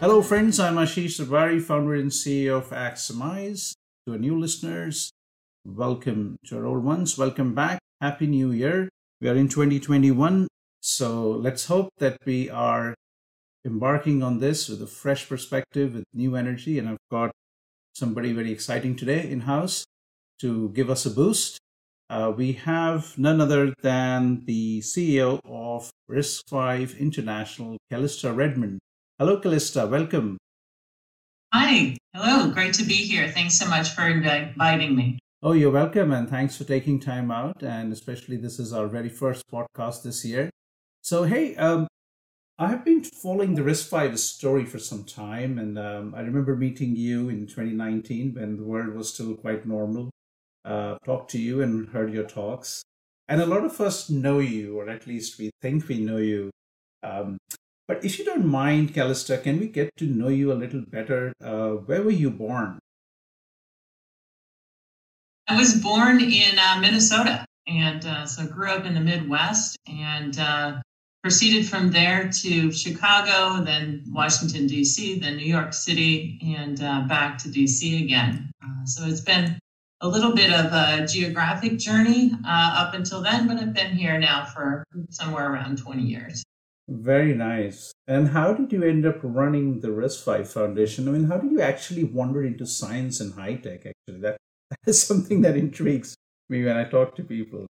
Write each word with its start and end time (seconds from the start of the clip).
Hello, 0.00 0.22
friends. 0.22 0.58
I'm 0.58 0.76
Ashish 0.76 1.20
Darbari, 1.20 1.60
founder 1.60 1.94
and 1.94 2.10
CEO 2.10 2.56
of 2.56 2.70
Axiomise. 2.70 3.74
To 4.06 4.12
our 4.12 4.18
new 4.18 4.40
listeners, 4.40 5.12
welcome 5.66 6.38
to 6.46 6.56
our 6.56 6.64
old 6.64 6.84
ones. 6.84 7.18
Welcome 7.18 7.54
back. 7.54 7.80
Happy 8.00 8.26
New 8.26 8.50
Year. 8.50 8.88
We 9.20 9.28
are 9.28 9.36
in 9.36 9.50
2021. 9.50 10.48
So 10.80 11.28
let's 11.28 11.66
hope 11.66 11.90
that 11.98 12.16
we 12.24 12.48
are 12.48 12.94
embarking 13.66 14.22
on 14.22 14.38
this 14.38 14.70
with 14.70 14.80
a 14.80 14.86
fresh 14.86 15.28
perspective, 15.28 15.92
with 15.92 16.04
new 16.14 16.34
energy. 16.34 16.78
And 16.78 16.88
I've 16.88 17.08
got 17.10 17.30
somebody 17.92 18.32
very 18.32 18.52
exciting 18.52 18.96
today 18.96 19.30
in 19.30 19.40
house 19.40 19.84
to 20.38 20.70
give 20.70 20.88
us 20.88 21.04
a 21.04 21.10
boost. 21.10 21.58
Uh, 22.08 22.32
we 22.34 22.54
have 22.54 23.18
none 23.18 23.38
other 23.38 23.74
than 23.82 24.46
the 24.46 24.80
CEO 24.80 25.40
of 25.44 25.90
RISC-V 26.10 26.98
International, 26.98 27.76
Calista 27.90 28.32
Redmond. 28.32 28.78
Hello, 29.20 29.36
Calista. 29.38 29.86
Welcome. 29.86 30.38
Hi. 31.52 31.98
Hello. 32.14 32.50
Great 32.52 32.72
to 32.72 32.84
be 32.84 32.94
here. 32.94 33.28
Thanks 33.28 33.58
so 33.58 33.68
much 33.68 33.90
for 33.90 34.08
inviting 34.08 34.96
me. 34.96 35.18
Oh, 35.42 35.52
you're 35.52 35.70
welcome. 35.70 36.10
And 36.10 36.26
thanks 36.26 36.56
for 36.56 36.64
taking 36.64 36.98
time 36.98 37.30
out. 37.30 37.62
And 37.62 37.92
especially, 37.92 38.38
this 38.38 38.58
is 38.58 38.72
our 38.72 38.86
very 38.86 39.10
first 39.10 39.44
podcast 39.52 40.04
this 40.04 40.24
year. 40.24 40.48
So, 41.02 41.24
hey, 41.24 41.54
um, 41.56 41.86
I 42.58 42.68
have 42.68 42.82
been 42.82 43.04
following 43.04 43.56
the 43.56 43.60
RISC-V 43.60 44.16
story 44.16 44.64
for 44.64 44.78
some 44.78 45.04
time. 45.04 45.58
And 45.58 45.78
um, 45.78 46.14
I 46.14 46.20
remember 46.20 46.56
meeting 46.56 46.96
you 46.96 47.28
in 47.28 47.46
2019 47.46 48.32
when 48.32 48.56
the 48.56 48.64
world 48.64 48.94
was 48.94 49.12
still 49.12 49.34
quite 49.34 49.66
normal. 49.66 50.08
Uh, 50.64 50.96
talked 51.04 51.30
to 51.32 51.38
you 51.38 51.60
and 51.60 51.90
heard 51.90 52.10
your 52.10 52.24
talks. 52.24 52.82
And 53.28 53.42
a 53.42 53.46
lot 53.46 53.66
of 53.66 53.78
us 53.82 54.08
know 54.08 54.38
you, 54.38 54.78
or 54.78 54.88
at 54.88 55.06
least 55.06 55.38
we 55.38 55.50
think 55.60 55.88
we 55.88 55.98
know 55.98 56.16
you. 56.16 56.48
Um, 57.02 57.36
but 57.90 58.04
if 58.04 58.20
you 58.20 58.24
don't 58.24 58.46
mind, 58.46 58.94
Calista, 58.94 59.36
can 59.36 59.58
we 59.58 59.66
get 59.66 59.90
to 59.96 60.06
know 60.06 60.28
you 60.28 60.52
a 60.52 60.54
little 60.54 60.80
better? 60.80 61.32
Uh, 61.44 61.70
where 61.70 62.04
were 62.04 62.12
you 62.12 62.30
born? 62.30 62.78
I 65.48 65.56
was 65.56 65.74
born 65.74 66.20
in 66.20 66.56
uh, 66.56 66.78
Minnesota, 66.80 67.44
and 67.66 68.06
uh, 68.06 68.26
so 68.26 68.46
grew 68.46 68.70
up 68.70 68.84
in 68.84 68.94
the 68.94 69.00
Midwest, 69.00 69.76
and 69.88 70.38
uh, 70.38 70.80
proceeded 71.24 71.66
from 71.66 71.90
there 71.90 72.30
to 72.42 72.70
Chicago, 72.70 73.64
then 73.64 74.04
Washington 74.06 74.68
D.C., 74.68 75.18
then 75.18 75.36
New 75.36 75.52
York 75.52 75.72
City, 75.72 76.38
and 76.46 76.80
uh, 76.80 77.00
back 77.08 77.38
to 77.38 77.50
D.C. 77.50 78.04
again. 78.04 78.52
Uh, 78.64 78.84
so 78.84 79.04
it's 79.04 79.20
been 79.20 79.58
a 80.00 80.06
little 80.06 80.32
bit 80.32 80.52
of 80.52 80.66
a 80.72 81.04
geographic 81.08 81.76
journey 81.76 82.30
up 82.46 82.94
until 82.94 83.20
then, 83.20 83.48
but 83.48 83.56
I've 83.56 83.74
been 83.74 83.96
here 83.96 84.16
now 84.16 84.44
for 84.44 84.84
somewhere 85.08 85.52
around 85.52 85.78
20 85.78 86.02
years. 86.02 86.44
Very 86.88 87.34
nice. 87.34 87.92
And 88.08 88.28
how 88.28 88.52
did 88.52 88.72
you 88.72 88.82
end 88.82 89.06
up 89.06 89.18
running 89.22 89.80
the 89.80 89.88
RISC-V 89.88 90.44
Foundation? 90.44 91.08
I 91.08 91.12
mean, 91.12 91.24
how 91.24 91.38
did 91.38 91.52
you 91.52 91.60
actually 91.60 92.04
wander 92.04 92.42
into 92.42 92.66
science 92.66 93.20
and 93.20 93.34
high 93.34 93.54
tech? 93.54 93.86
Actually, 93.86 94.20
that, 94.20 94.36
that 94.70 94.78
is 94.86 95.02
something 95.02 95.42
that 95.42 95.56
intrigues 95.56 96.16
me 96.48 96.64
when 96.64 96.76
I 96.76 96.84
talk 96.84 97.14
to 97.16 97.22
people. 97.22 97.66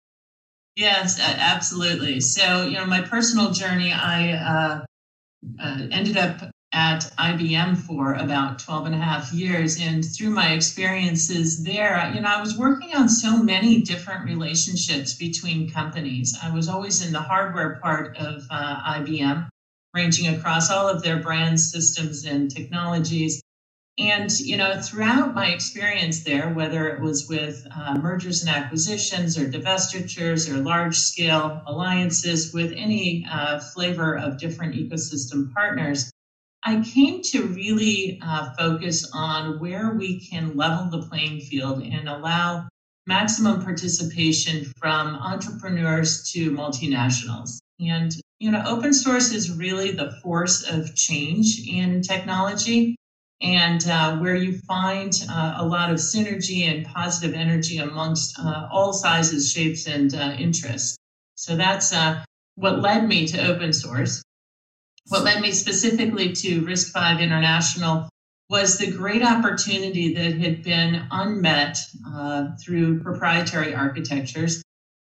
Yes, 0.76 1.18
absolutely. 1.20 2.20
So, 2.20 2.66
you 2.66 2.74
know, 2.74 2.84
my 2.84 3.00
personal 3.00 3.50
journey, 3.50 3.92
I 3.92 4.32
uh, 4.32 4.84
uh, 5.58 5.86
ended 5.90 6.18
up 6.18 6.50
at 6.76 7.10
IBM 7.18 7.74
for 7.74 8.12
about 8.12 8.58
12 8.58 8.84
and 8.86 8.94
a 8.94 8.98
half 8.98 9.32
years. 9.32 9.80
And 9.80 10.04
through 10.04 10.28
my 10.28 10.52
experiences 10.52 11.64
there, 11.64 12.12
you 12.14 12.20
know, 12.20 12.28
I 12.28 12.38
was 12.38 12.58
working 12.58 12.94
on 12.94 13.08
so 13.08 13.42
many 13.42 13.80
different 13.80 14.26
relationships 14.26 15.14
between 15.14 15.70
companies. 15.70 16.38
I 16.42 16.50
was 16.50 16.68
always 16.68 17.04
in 17.04 17.14
the 17.14 17.20
hardware 17.22 17.78
part 17.82 18.18
of 18.18 18.46
uh, 18.50 18.98
IBM, 18.98 19.48
ranging 19.94 20.34
across 20.34 20.70
all 20.70 20.86
of 20.86 21.02
their 21.02 21.16
brands, 21.16 21.72
systems, 21.72 22.26
and 22.26 22.54
technologies. 22.54 23.40
And, 23.98 24.30
you 24.38 24.58
know, 24.58 24.78
throughout 24.78 25.34
my 25.34 25.46
experience 25.46 26.24
there, 26.24 26.50
whether 26.50 26.88
it 26.88 27.00
was 27.00 27.26
with 27.26 27.66
uh, 27.74 27.94
mergers 27.94 28.42
and 28.42 28.54
acquisitions 28.54 29.38
or 29.38 29.48
divestitures 29.48 30.50
or 30.50 30.58
large 30.58 30.98
scale 30.98 31.62
alliances 31.66 32.52
with 32.52 32.74
any 32.76 33.26
uh, 33.32 33.60
flavor 33.60 34.18
of 34.18 34.38
different 34.38 34.74
ecosystem 34.74 35.50
partners, 35.54 36.12
I 36.68 36.80
came 36.80 37.22
to 37.22 37.44
really 37.44 38.18
uh, 38.20 38.50
focus 38.58 39.08
on 39.14 39.60
where 39.60 39.94
we 39.94 40.18
can 40.18 40.56
level 40.56 40.90
the 40.90 41.06
playing 41.06 41.42
field 41.42 41.80
and 41.80 42.08
allow 42.08 42.66
maximum 43.06 43.62
participation 43.62 44.64
from 44.76 45.14
entrepreneurs 45.14 46.28
to 46.32 46.50
multinationals. 46.50 47.58
And, 47.78 48.10
you 48.40 48.50
know, 48.50 48.64
open 48.66 48.92
source 48.92 49.32
is 49.32 49.56
really 49.56 49.92
the 49.92 50.10
force 50.24 50.68
of 50.68 50.92
change 50.96 51.68
in 51.68 52.02
technology 52.02 52.96
and 53.40 53.86
uh, 53.86 54.16
where 54.16 54.34
you 54.34 54.58
find 54.66 55.12
uh, 55.30 55.54
a 55.58 55.64
lot 55.64 55.92
of 55.92 55.98
synergy 55.98 56.62
and 56.62 56.84
positive 56.84 57.36
energy 57.36 57.78
amongst 57.78 58.40
uh, 58.40 58.66
all 58.72 58.92
sizes, 58.92 59.52
shapes, 59.52 59.86
and 59.86 60.12
uh, 60.16 60.34
interests. 60.36 60.96
So 61.36 61.54
that's 61.54 61.92
uh, 61.92 62.24
what 62.56 62.80
led 62.80 63.06
me 63.06 63.28
to 63.28 63.46
open 63.46 63.72
source. 63.72 64.24
What 65.08 65.22
led 65.22 65.40
me 65.40 65.52
specifically 65.52 66.32
to 66.32 66.62
RISC-V 66.62 67.22
International 67.22 68.08
was 68.50 68.78
the 68.78 68.90
great 68.90 69.22
opportunity 69.22 70.14
that 70.14 70.38
had 70.38 70.62
been 70.62 71.06
unmet 71.10 71.78
uh, 72.08 72.48
through 72.60 73.00
proprietary 73.00 73.74
architectures 73.74 74.62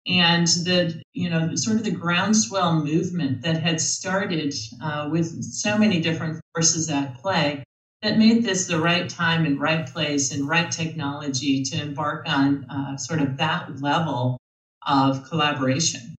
and 0.07 0.47
the 0.47 1.03
you 1.13 1.29
know 1.29 1.55
sort 1.55 1.77
of 1.77 1.85
the 1.85 1.91
groundswell 1.91 2.83
movement 2.83 3.43
that 3.43 3.63
had 3.63 3.81
started 3.81 4.55
uh, 4.83 5.09
with 5.11 5.43
so 5.45 5.77
many 5.77 6.01
different 6.01 6.41
forces 6.55 6.89
at 6.89 7.15
play 7.19 7.63
that 8.03 8.17
made 8.17 8.43
this 8.43 8.67
the 8.67 8.81
right 8.81 9.11
time 9.11 9.45
and 9.45 9.61
right 9.61 9.87
place 9.87 10.33
and 10.33 10.49
right 10.49 10.71
technology 10.71 11.63
to 11.63 11.81
embark 11.81 12.27
on 12.27 12.65
uh, 12.71 12.97
sort 12.97 13.21
of 13.21 13.37
that 13.37 13.81
level 13.83 14.39
of 14.87 15.29
collaboration. 15.29 16.15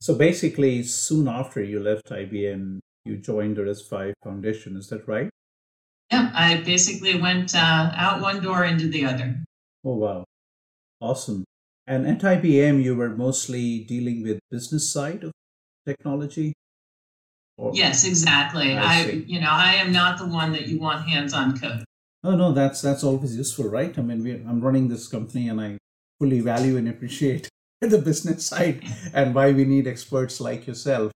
So 0.00 0.14
basically, 0.14 0.82
soon 0.84 1.28
after 1.28 1.62
you 1.62 1.80
left 1.80 2.08
IBM, 2.08 2.78
you 3.04 3.16
joined 3.16 3.56
the 3.56 3.62
RISC-V 3.62 4.14
Foundation. 4.22 4.76
Is 4.76 4.88
that 4.88 5.06
right? 5.08 5.30
Yeah, 6.10 6.30
I 6.34 6.62
basically 6.62 7.20
went 7.20 7.54
uh, 7.54 7.92
out 7.94 8.20
one 8.20 8.42
door 8.42 8.64
into 8.64 8.88
the 8.88 9.04
other. 9.04 9.42
Oh, 9.84 9.96
wow. 9.96 10.24
Awesome. 11.00 11.44
And 11.86 12.06
at 12.06 12.20
IBM, 12.20 12.82
you 12.82 12.94
were 12.94 13.10
mostly 13.10 13.80
dealing 13.80 14.22
with 14.22 14.40
business 14.50 14.92
side 14.92 15.24
of 15.24 15.32
technology? 15.86 16.52
Or... 17.56 17.72
Yes, 17.74 18.04
exactly. 18.04 18.76
I, 18.76 19.00
I 19.00 19.04
you 19.26 19.40
know, 19.40 19.50
I 19.50 19.74
am 19.74 19.92
not 19.92 20.18
the 20.18 20.26
one 20.26 20.52
that 20.52 20.68
you 20.68 20.78
want 20.78 21.08
hands-on 21.08 21.58
code. 21.58 21.84
Oh 22.24 22.34
no, 22.34 22.52
that's 22.52 22.82
that's 22.82 23.04
always 23.04 23.36
useful, 23.36 23.68
right? 23.68 23.96
I 23.96 24.02
mean, 24.02 24.22
we, 24.22 24.32
I'm 24.32 24.60
running 24.60 24.88
this 24.88 25.06
company, 25.06 25.48
and 25.48 25.60
I 25.60 25.78
fully 26.18 26.40
value 26.40 26.76
and 26.76 26.88
appreciate 26.88 27.48
the 27.80 27.98
business 27.98 28.46
side 28.46 28.84
and 29.14 29.34
why 29.34 29.52
we 29.52 29.64
need 29.64 29.86
experts 29.86 30.40
like 30.40 30.66
yourself 30.66 31.12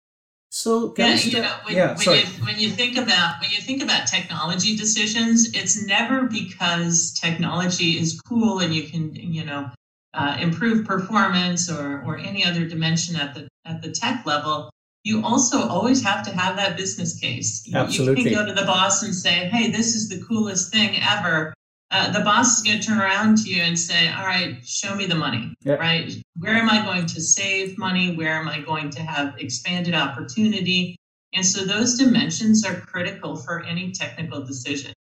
so 0.53 0.93
yeah, 0.97 1.15
you 1.15 1.41
know, 1.41 1.55
when, 1.63 1.75
yeah, 1.77 1.95
when, 1.95 2.17
you, 2.17 2.25
when 2.43 2.59
you 2.59 2.69
think 2.69 2.97
about 2.97 3.39
when 3.39 3.49
you 3.51 3.61
think 3.61 3.81
about 3.81 4.05
technology 4.05 4.75
decisions, 4.75 5.53
it's 5.53 5.81
never 5.85 6.23
because 6.23 7.13
technology 7.13 7.97
is 7.97 8.19
cool 8.19 8.59
and 8.59 8.75
you 8.75 8.83
can 8.83 9.15
you 9.15 9.45
know 9.45 9.71
uh, 10.13 10.37
improve 10.41 10.85
performance 10.85 11.71
or 11.71 12.03
or 12.05 12.17
any 12.17 12.43
other 12.43 12.67
dimension 12.67 13.15
at 13.15 13.33
the 13.33 13.47
at 13.63 13.81
the 13.81 13.91
tech 13.91 14.25
level. 14.25 14.69
You 15.05 15.23
also 15.23 15.57
always 15.69 16.03
have 16.03 16.21
to 16.25 16.31
have 16.31 16.57
that 16.57 16.75
business 16.75 17.17
case. 17.17 17.65
Absolutely. 17.73 18.23
You 18.23 18.35
can 18.35 18.45
go 18.45 18.53
to 18.53 18.53
the 18.53 18.67
boss 18.67 19.03
and 19.03 19.15
say, 19.15 19.47
"Hey, 19.47 19.71
this 19.71 19.95
is 19.95 20.09
the 20.09 20.21
coolest 20.21 20.69
thing 20.73 20.99
ever," 21.01 21.53
uh, 21.91 22.09
the 22.11 22.21
boss 22.21 22.57
is 22.57 22.63
going 22.63 22.79
to 22.79 22.87
turn 22.87 22.99
around 22.99 23.37
to 23.37 23.49
you 23.49 23.61
and 23.61 23.77
say, 23.77 24.09
All 24.09 24.25
right, 24.25 24.65
show 24.65 24.95
me 24.95 25.05
the 25.05 25.15
money, 25.15 25.53
right? 25.65 26.11
Where 26.39 26.53
am 26.53 26.69
I 26.69 26.83
going 26.85 27.05
to 27.05 27.21
save 27.21 27.77
money? 27.77 28.15
Where 28.15 28.33
am 28.33 28.47
I 28.47 28.61
going 28.61 28.89
to 28.91 29.01
have 29.01 29.35
expanded 29.37 29.93
opportunity? 29.93 30.95
And 31.33 31.45
so 31.45 31.65
those 31.65 31.97
dimensions 31.97 32.65
are 32.65 32.75
critical 32.75 33.35
for 33.35 33.63
any 33.63 33.91
technical 33.91 34.41
decision. 34.41 34.93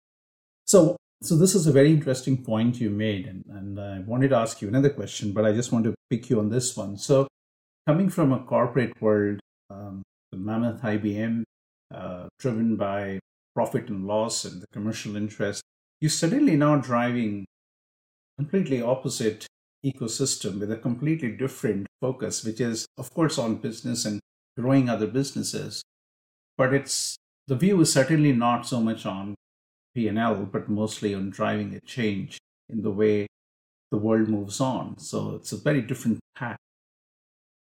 So, 0.67 0.97
so 1.23 1.37
this 1.37 1.55
is 1.55 1.67
a 1.67 1.73
very 1.73 1.93
interesting 1.93 2.43
point 2.43 2.81
you 2.81 2.91
made, 2.91 3.27
and, 3.27 3.45
and 3.49 3.81
I 3.81 4.01
wanted 4.01 4.29
to 4.29 4.37
ask 4.37 4.61
you 4.63 4.69
another 4.69 4.91
question, 4.91 5.33
but 5.33 5.45
I 5.45 5.53
just 5.53 5.73
want 5.73 5.85
to 5.85 5.95
pick 6.09 6.31
you 6.31 6.39
on 6.39 6.49
this 6.49 6.77
one. 6.77 6.97
So, 6.97 7.29
coming 7.87 8.09
from 8.09 8.33
a 8.33 8.41
corporate 8.41 9.01
world, 9.01 9.41
um, 9.71 10.03
the 10.33 10.39
mammoth 10.39 10.83
IBM, 10.83 11.43
uh, 11.95 12.29
driven 12.39 12.77
by 12.77 13.19
profit 13.55 13.89
and 13.89 14.07
loss 14.07 14.45
and 14.45 14.63
the 14.63 14.67
commercial 14.73 15.17
interest, 15.17 15.63
you're 16.01 16.11
suddenly 16.11 16.57
now 16.57 16.77
driving 16.77 17.47
completely 18.39 18.81
opposite 18.83 19.47
ecosystem 19.85 20.61
with 20.61 20.73
a 20.73 20.77
completely 20.77 21.31
different 21.31 21.87
focus, 22.01 22.45
which 22.45 22.61
is, 22.61 22.87
of 22.97 23.13
course, 23.13 23.39
on 23.39 23.57
business 23.57 24.05
and 24.05 24.21
growing 24.59 24.89
other 24.89 25.07
businesses. 25.07 25.83
But 26.57 26.75
it's 26.75 27.17
the 27.47 27.57
view 27.57 27.81
is 27.81 27.93
certainly 27.93 28.33
not 28.33 28.67
so 28.67 28.81
much 28.81 29.07
on 29.07 29.35
P&L, 29.95 30.49
but 30.53 30.69
mostly 30.69 31.15
on 31.15 31.31
driving 31.31 31.75
a 31.75 31.81
change 31.81 32.39
in 32.69 32.83
the 32.83 32.91
way 32.91 33.27
the 33.91 33.99
world 33.99 34.29
moves 34.29 34.61
on. 34.61 34.99
So 34.99 35.37
it's 35.37 35.53
a 35.53 35.57
very 35.57 35.83
different 35.83 36.21
path. 36.37 36.59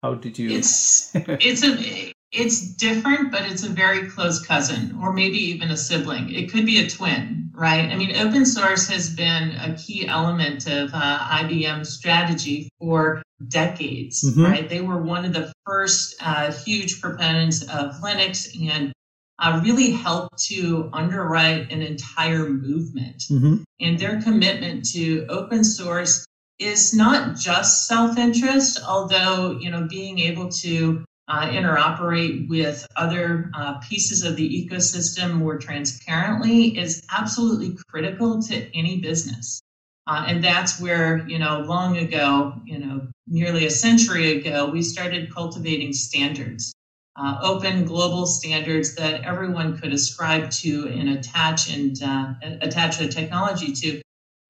How 0.02 0.14
did 0.14 0.38
you? 0.38 0.50
It's 0.50 1.10
it's 1.14 1.62
a 1.64 2.12
it's 2.36 2.60
different, 2.60 3.32
but 3.32 3.42
it's 3.42 3.64
a 3.64 3.68
very 3.68 4.08
close 4.08 4.44
cousin 4.44 4.98
or 5.02 5.12
maybe 5.12 5.38
even 5.38 5.70
a 5.70 5.76
sibling. 5.76 6.32
It 6.32 6.52
could 6.52 6.66
be 6.66 6.84
a 6.84 6.88
twin, 6.88 7.50
right? 7.54 7.90
I 7.90 7.96
mean, 7.96 8.14
open 8.16 8.44
source 8.44 8.88
has 8.88 9.08
been 9.08 9.52
a 9.56 9.74
key 9.74 10.06
element 10.06 10.66
of 10.66 10.90
uh, 10.92 11.18
IBM's 11.18 11.90
strategy 11.90 12.68
for 12.78 13.22
decades, 13.48 14.22
mm-hmm. 14.22 14.44
right? 14.44 14.68
They 14.68 14.82
were 14.82 15.02
one 15.02 15.24
of 15.24 15.32
the 15.32 15.52
first 15.64 16.16
uh, 16.20 16.52
huge 16.52 17.00
proponents 17.00 17.62
of 17.62 17.94
Linux 18.02 18.48
and 18.70 18.92
uh, 19.38 19.60
really 19.64 19.90
helped 19.90 20.38
to 20.44 20.90
underwrite 20.92 21.72
an 21.72 21.82
entire 21.82 22.48
movement. 22.48 23.24
Mm-hmm. 23.30 23.56
And 23.80 23.98
their 23.98 24.20
commitment 24.20 24.88
to 24.90 25.26
open 25.28 25.64
source 25.64 26.26
is 26.58 26.94
not 26.94 27.36
just 27.36 27.86
self-interest, 27.86 28.80
although, 28.86 29.58
you 29.60 29.70
know, 29.70 29.86
being 29.88 30.18
able 30.18 30.48
to 30.48 31.04
uh, 31.28 31.48
interoperate 31.48 32.48
with 32.48 32.86
other 32.96 33.50
uh, 33.54 33.78
pieces 33.80 34.22
of 34.22 34.36
the 34.36 34.68
ecosystem 34.68 35.34
more 35.34 35.58
transparently 35.58 36.78
is 36.78 37.02
absolutely 37.16 37.76
critical 37.88 38.40
to 38.42 38.76
any 38.76 39.00
business. 39.00 39.60
Uh, 40.06 40.24
and 40.28 40.44
that's 40.44 40.80
where, 40.80 41.26
you 41.28 41.38
know, 41.38 41.60
long 41.60 41.96
ago, 41.96 42.54
you 42.64 42.78
know, 42.78 43.08
nearly 43.26 43.66
a 43.66 43.70
century 43.70 44.38
ago, 44.38 44.70
we 44.70 44.80
started 44.80 45.34
cultivating 45.34 45.92
standards, 45.92 46.72
uh, 47.16 47.38
open 47.42 47.84
global 47.84 48.24
standards 48.24 48.94
that 48.94 49.22
everyone 49.22 49.76
could 49.76 49.92
ascribe 49.92 50.48
to 50.48 50.86
and 50.88 51.08
attach 51.08 51.74
and 51.74 52.00
uh, 52.04 52.34
attach 52.60 53.00
a 53.00 53.08
technology 53.08 53.72
to 53.72 54.00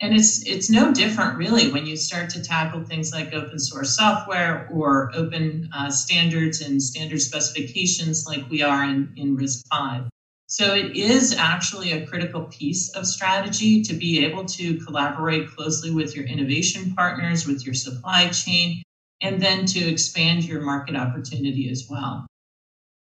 and 0.00 0.14
it's 0.14 0.46
it's 0.46 0.68
no 0.68 0.92
different 0.92 1.38
really 1.38 1.70
when 1.70 1.86
you 1.86 1.96
start 1.96 2.28
to 2.30 2.42
tackle 2.42 2.84
things 2.84 3.12
like 3.12 3.32
open 3.32 3.58
source 3.58 3.96
software 3.96 4.68
or 4.70 5.10
open 5.14 5.68
uh, 5.74 5.90
standards 5.90 6.60
and 6.60 6.82
standard 6.82 7.20
specifications 7.20 8.26
like 8.26 8.48
we 8.50 8.62
are 8.62 8.84
in, 8.84 9.12
in 9.16 9.36
RISC-V 9.36 10.08
So 10.48 10.74
it 10.74 10.96
is 10.96 11.34
actually 11.34 11.92
a 11.92 12.06
critical 12.06 12.44
piece 12.44 12.90
of 12.90 13.06
strategy 13.06 13.82
to 13.82 13.94
be 13.94 14.24
able 14.24 14.44
to 14.44 14.78
collaborate 14.84 15.48
closely 15.48 15.90
with 15.90 16.14
your 16.14 16.26
innovation 16.26 16.94
partners, 16.94 17.46
with 17.46 17.64
your 17.64 17.74
supply 17.74 18.28
chain, 18.28 18.82
and 19.22 19.40
then 19.40 19.64
to 19.66 19.80
expand 19.80 20.44
your 20.44 20.60
market 20.60 20.94
opportunity 20.94 21.70
as 21.70 21.86
well. 21.90 22.26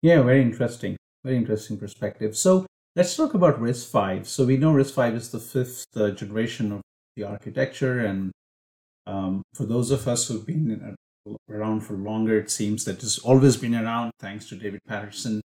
Yeah, 0.03 0.23
very 0.23 0.43
interesting. 0.43 0.97
Very 1.25 1.37
interesting 1.37 1.77
perspective. 1.77 2.37
So 2.37 2.67
Let's 2.99 3.15
talk 3.15 3.35
about 3.35 3.61
RISC-V. 3.61 4.25
So 4.25 4.45
we 4.45 4.57
know 4.57 4.73
RISC-V 4.73 5.17
is 5.17 5.31
the 5.31 5.39
fifth 5.39 5.87
uh, 5.95 6.11
generation 6.11 6.73
of 6.73 6.81
the 7.15 7.23
architecture, 7.23 8.01
and 8.01 8.33
um, 9.07 9.45
for 9.55 9.67
those 9.67 9.93
of 9.93 10.09
us 10.09 10.27
who've 10.27 10.45
been 10.45 10.97
around 11.49 11.83
for 11.83 11.93
longer, 11.93 12.37
it 12.41 12.51
seems 12.51 12.85
that 12.87 13.01
it's 13.05 13.21
always 13.21 13.57
been 13.57 13.77
around, 13.77 14.11
thanks 14.19 14.49
to 14.49 14.57
David 14.57 14.81
Patterson. 14.89 15.41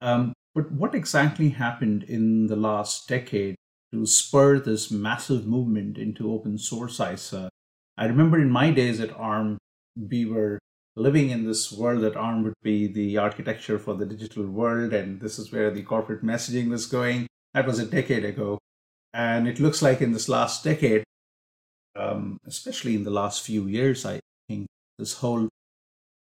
Um, 0.00 0.32
but 0.56 0.72
what 0.72 0.92
exactly 0.92 1.50
happened 1.50 2.02
in 2.02 2.48
the 2.48 2.56
last 2.56 3.06
decade 3.06 3.54
to 3.92 4.04
spur 4.04 4.58
this 4.58 4.90
massive 4.90 5.46
movement 5.46 5.98
into 5.98 6.32
open 6.32 6.58
source 6.58 6.98
ISA? 6.98 7.48
I 7.96 8.06
remember 8.06 8.40
in 8.40 8.50
my 8.50 8.72
days 8.72 8.98
at 8.98 9.16
ARM, 9.16 9.58
we 9.96 10.24
were 10.24 10.58
living 10.98 11.30
in 11.30 11.46
this 11.46 11.72
world 11.72 12.02
that 12.02 12.16
ARM 12.16 12.42
would 12.42 12.60
be 12.62 12.86
the 12.86 13.16
architecture 13.16 13.78
for 13.78 13.94
the 13.94 14.06
digital 14.06 14.44
world, 14.46 14.92
and 14.92 15.20
this 15.20 15.38
is 15.38 15.52
where 15.52 15.70
the 15.70 15.82
corporate 15.82 16.24
messaging 16.24 16.68
was 16.68 16.86
going. 16.86 17.26
That 17.54 17.66
was 17.66 17.78
a 17.78 17.86
decade 17.86 18.24
ago. 18.24 18.58
And 19.14 19.48
it 19.48 19.60
looks 19.60 19.80
like 19.80 20.00
in 20.00 20.12
this 20.12 20.28
last 20.28 20.64
decade, 20.64 21.04
um, 21.96 22.38
especially 22.46 22.94
in 22.94 23.04
the 23.04 23.10
last 23.10 23.42
few 23.42 23.66
years, 23.66 24.04
I 24.04 24.20
think 24.48 24.66
this 24.98 25.14
whole 25.14 25.48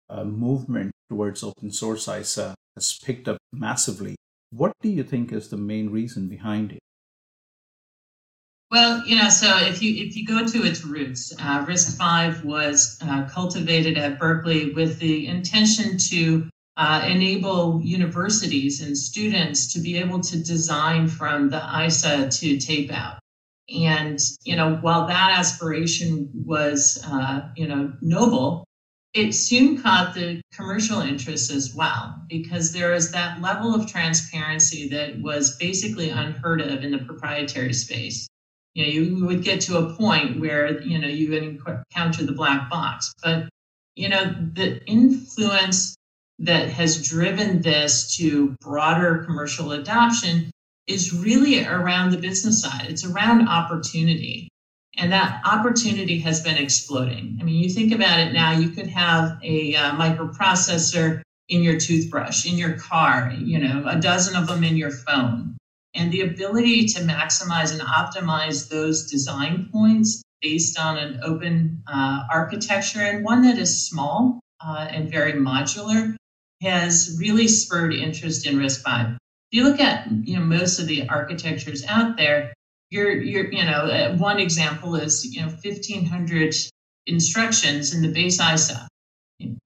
uh, 0.10 0.24
movement 0.24 0.92
towards 1.10 1.44
open 1.44 1.72
source 1.72 2.08
ISA 2.08 2.56
has 2.76 3.00
picked 3.00 3.28
up 3.28 3.38
massively. 3.52 4.16
What 4.52 4.74
do 4.82 4.90
you 4.90 5.04
think 5.04 5.32
is 5.32 5.50
the 5.50 5.58
main 5.58 5.90
reason 5.90 6.28
behind 6.28 6.74
it? 6.74 6.83
Well, 8.74 9.06
you 9.06 9.16
know, 9.16 9.30
so 9.30 9.56
if 9.68 9.84
you 9.84 10.04
if 10.04 10.18
you 10.18 10.26
go 10.26 10.48
to 10.48 10.64
its 10.66 10.84
roots, 10.84 11.32
uh, 11.40 11.64
RISC-V 11.64 12.44
was 12.44 12.98
uh, 13.04 13.30
cultivated 13.30 14.00
at 14.00 14.18
Berkeley 14.18 14.74
with 14.74 14.98
the 14.98 15.28
intention 15.28 16.00
to 16.10 16.50
uh, 16.76 17.08
enable 17.08 17.82
universities 17.84 18.82
and 18.82 18.98
students 18.98 19.74
to 19.74 19.80
be 19.80 19.98
able 19.98 20.22
to 20.22 20.44
design 20.44 21.08
from 21.08 21.52
the 21.52 21.62
ISA 21.86 22.30
to 22.30 22.58
tape 22.58 22.92
out. 22.92 23.20
And 23.70 24.20
you 24.44 24.56
know, 24.56 24.78
while 24.82 25.06
that 25.06 25.38
aspiration 25.38 26.32
was 26.34 27.00
uh, 27.06 27.42
you 27.56 27.68
know 27.68 27.94
noble, 28.02 28.66
it 29.14 29.34
soon 29.34 29.84
caught 29.84 30.16
the 30.16 30.42
commercial 30.52 31.00
interest 31.00 31.52
as 31.52 31.76
well 31.76 32.16
because 32.28 32.74
there 32.74 32.96
is 32.96 33.12
that 33.12 33.40
level 33.40 33.76
of 33.76 33.86
transparency 33.86 34.90
that 34.90 35.22
was 35.22 35.58
basically 35.58 36.10
unheard 36.10 36.60
of 36.60 36.84
in 36.84 36.90
the 36.90 36.98
proprietary 36.98 37.74
space 37.74 38.28
you 38.74 38.84
know, 38.84 38.90
you 38.90 39.26
would 39.26 39.44
get 39.44 39.62
to 39.62 39.78
a 39.78 39.94
point 39.94 40.40
where, 40.40 40.82
you 40.82 41.00
know, 41.00 41.08
you 41.08 41.30
would 41.30 41.44
encounter 41.44 42.26
the 42.26 42.32
black 42.32 42.70
box. 42.70 43.14
But, 43.24 43.50
you 43.96 44.10
know, 44.10 44.34
the 44.54 44.84
influence 44.86 45.96
that 46.40 46.70
has 46.70 47.08
driven 47.08 47.62
this 47.62 48.18
to 48.18 48.56
broader 48.60 49.24
commercial 49.26 49.72
adoption 49.72 50.50
is 50.88 51.14
really 51.14 51.64
around 51.66 52.12
the 52.12 52.18
business 52.18 52.62
side. 52.62 52.88
It's 52.90 53.06
around 53.06 53.48
opportunity. 53.48 54.50
And 54.98 55.12
that 55.12 55.42
opportunity 55.46 56.20
has 56.20 56.42
been 56.42 56.58
exploding. 56.58 57.38
I 57.40 57.44
mean, 57.44 57.64
you 57.64 57.70
think 57.70 57.94
about 57.94 58.20
it 58.20 58.34
now, 58.34 58.52
you 58.52 58.70
could 58.70 58.88
have 58.88 59.40
a 59.44 59.76
uh, 59.76 59.96
microprocessor 59.96 61.22
in 61.50 61.64
your 61.64 61.80
toothbrush, 61.80 62.46
in 62.46 62.58
your 62.58 62.74
car, 62.74 63.34
you 63.38 63.60
know, 63.60 63.86
a 63.88 64.00
dozen 64.00 64.36
of 64.36 64.48
them 64.48 64.64
in 64.64 64.78
your 64.78 64.92
phone 64.92 65.58
and 65.96 66.12
the 66.12 66.22
ability 66.22 66.86
to 66.86 67.02
maximize 67.02 67.72
and 67.72 67.82
optimize 67.82 68.70
those 68.70 69.10
design 69.10 69.70
points 69.72 70.22
based 70.42 70.80
on 70.80 70.98
an 70.98 71.20
open 71.24 71.82
uh, 71.88 72.24
architecture 72.32 73.02
and 73.02 73.24
one 73.24 73.44
that 73.44 73.58
is 73.58 73.88
small 73.88 74.40
uh, 74.66 74.88
and 74.90 75.10
very 75.10 75.34
modular 75.34 76.16
has 76.62 77.18
really 77.20 77.48
spurred 77.48 77.94
interest 77.94 78.48
in 78.48 78.58
RISC-V. 78.58 79.16
If 79.16 79.18
you 79.52 79.64
look 79.64 79.80
at 79.80 80.08
you 80.24 80.38
know 80.38 80.44
most 80.44 80.80
of 80.80 80.88
the 80.88 81.08
architectures 81.10 81.86
out 81.88 82.18
there, 82.18 82.54
you're 82.90 83.12
you're 83.12 83.52
you 83.52 83.64
know 83.64 83.86
uh, 83.86 84.16
one 84.18 84.40
example 84.40 84.96
is 84.96 85.26
you 85.26 85.42
know 85.42 85.48
1500 85.48 86.56
instructions 87.08 87.94
in 87.94 88.02
the 88.02 88.12
base 88.12 88.40
ISA. 88.40 88.88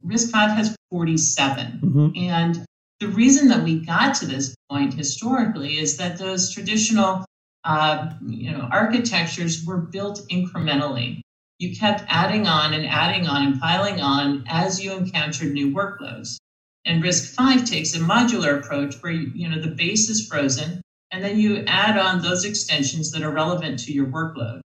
RISC-V 0.05 0.55
has 0.55 0.75
47, 0.91 1.79
mm-hmm. 1.83 2.07
and 2.15 2.65
the 2.99 3.07
reason 3.07 3.47
that 3.49 3.63
we 3.63 3.85
got 3.85 4.15
to 4.15 4.25
this 4.25 4.55
point 4.69 4.93
historically 4.93 5.77
is 5.77 5.97
that 5.97 6.17
those 6.17 6.51
traditional 6.51 7.25
uh, 7.63 8.11
you 8.25 8.51
know, 8.51 8.67
architectures 8.71 9.65
were 9.65 9.77
built 9.77 10.25
incrementally. 10.31 11.21
You 11.59 11.75
kept 11.75 12.03
adding 12.07 12.47
on 12.47 12.73
and 12.73 12.85
adding 12.85 13.27
on 13.27 13.43
and 13.45 13.59
piling 13.59 13.99
on 13.99 14.43
as 14.47 14.81
you 14.81 14.93
encountered 14.93 15.53
new 15.53 15.73
workloads. 15.73 16.37
And 16.85 17.03
RISC-V 17.03 17.65
takes 17.65 17.93
a 17.95 17.99
modular 17.99 18.59
approach 18.59 18.95
where 19.01 19.11
you, 19.11 19.49
know 19.49 19.61
the 19.61 19.75
base 19.75 20.09
is 20.09 20.27
frozen, 20.27 20.81
and 21.11 21.23
then 21.23 21.37
you 21.37 21.65
add 21.67 21.97
on 21.97 22.21
those 22.21 22.45
extensions 22.45 23.11
that 23.11 23.23
are 23.23 23.31
relevant 23.31 23.79
to 23.79 23.91
your 23.91 24.05
workload. 24.05 24.61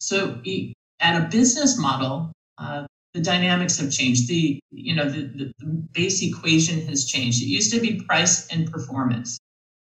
So 0.00 0.40
at 1.00 1.22
a 1.22 1.28
business 1.28 1.78
model, 1.78 2.32
uh, 2.56 2.85
the 3.16 3.22
dynamics 3.22 3.78
have 3.78 3.90
changed. 3.90 4.28
The 4.28 4.60
you 4.70 4.94
know 4.94 5.08
the, 5.08 5.22
the, 5.22 5.52
the, 5.58 5.66
base 5.92 6.22
equation 6.22 6.86
has 6.86 7.06
changed. 7.06 7.42
It 7.42 7.46
used 7.46 7.72
to 7.72 7.80
be 7.80 8.02
price 8.02 8.46
and 8.48 8.70
performance, 8.70 9.38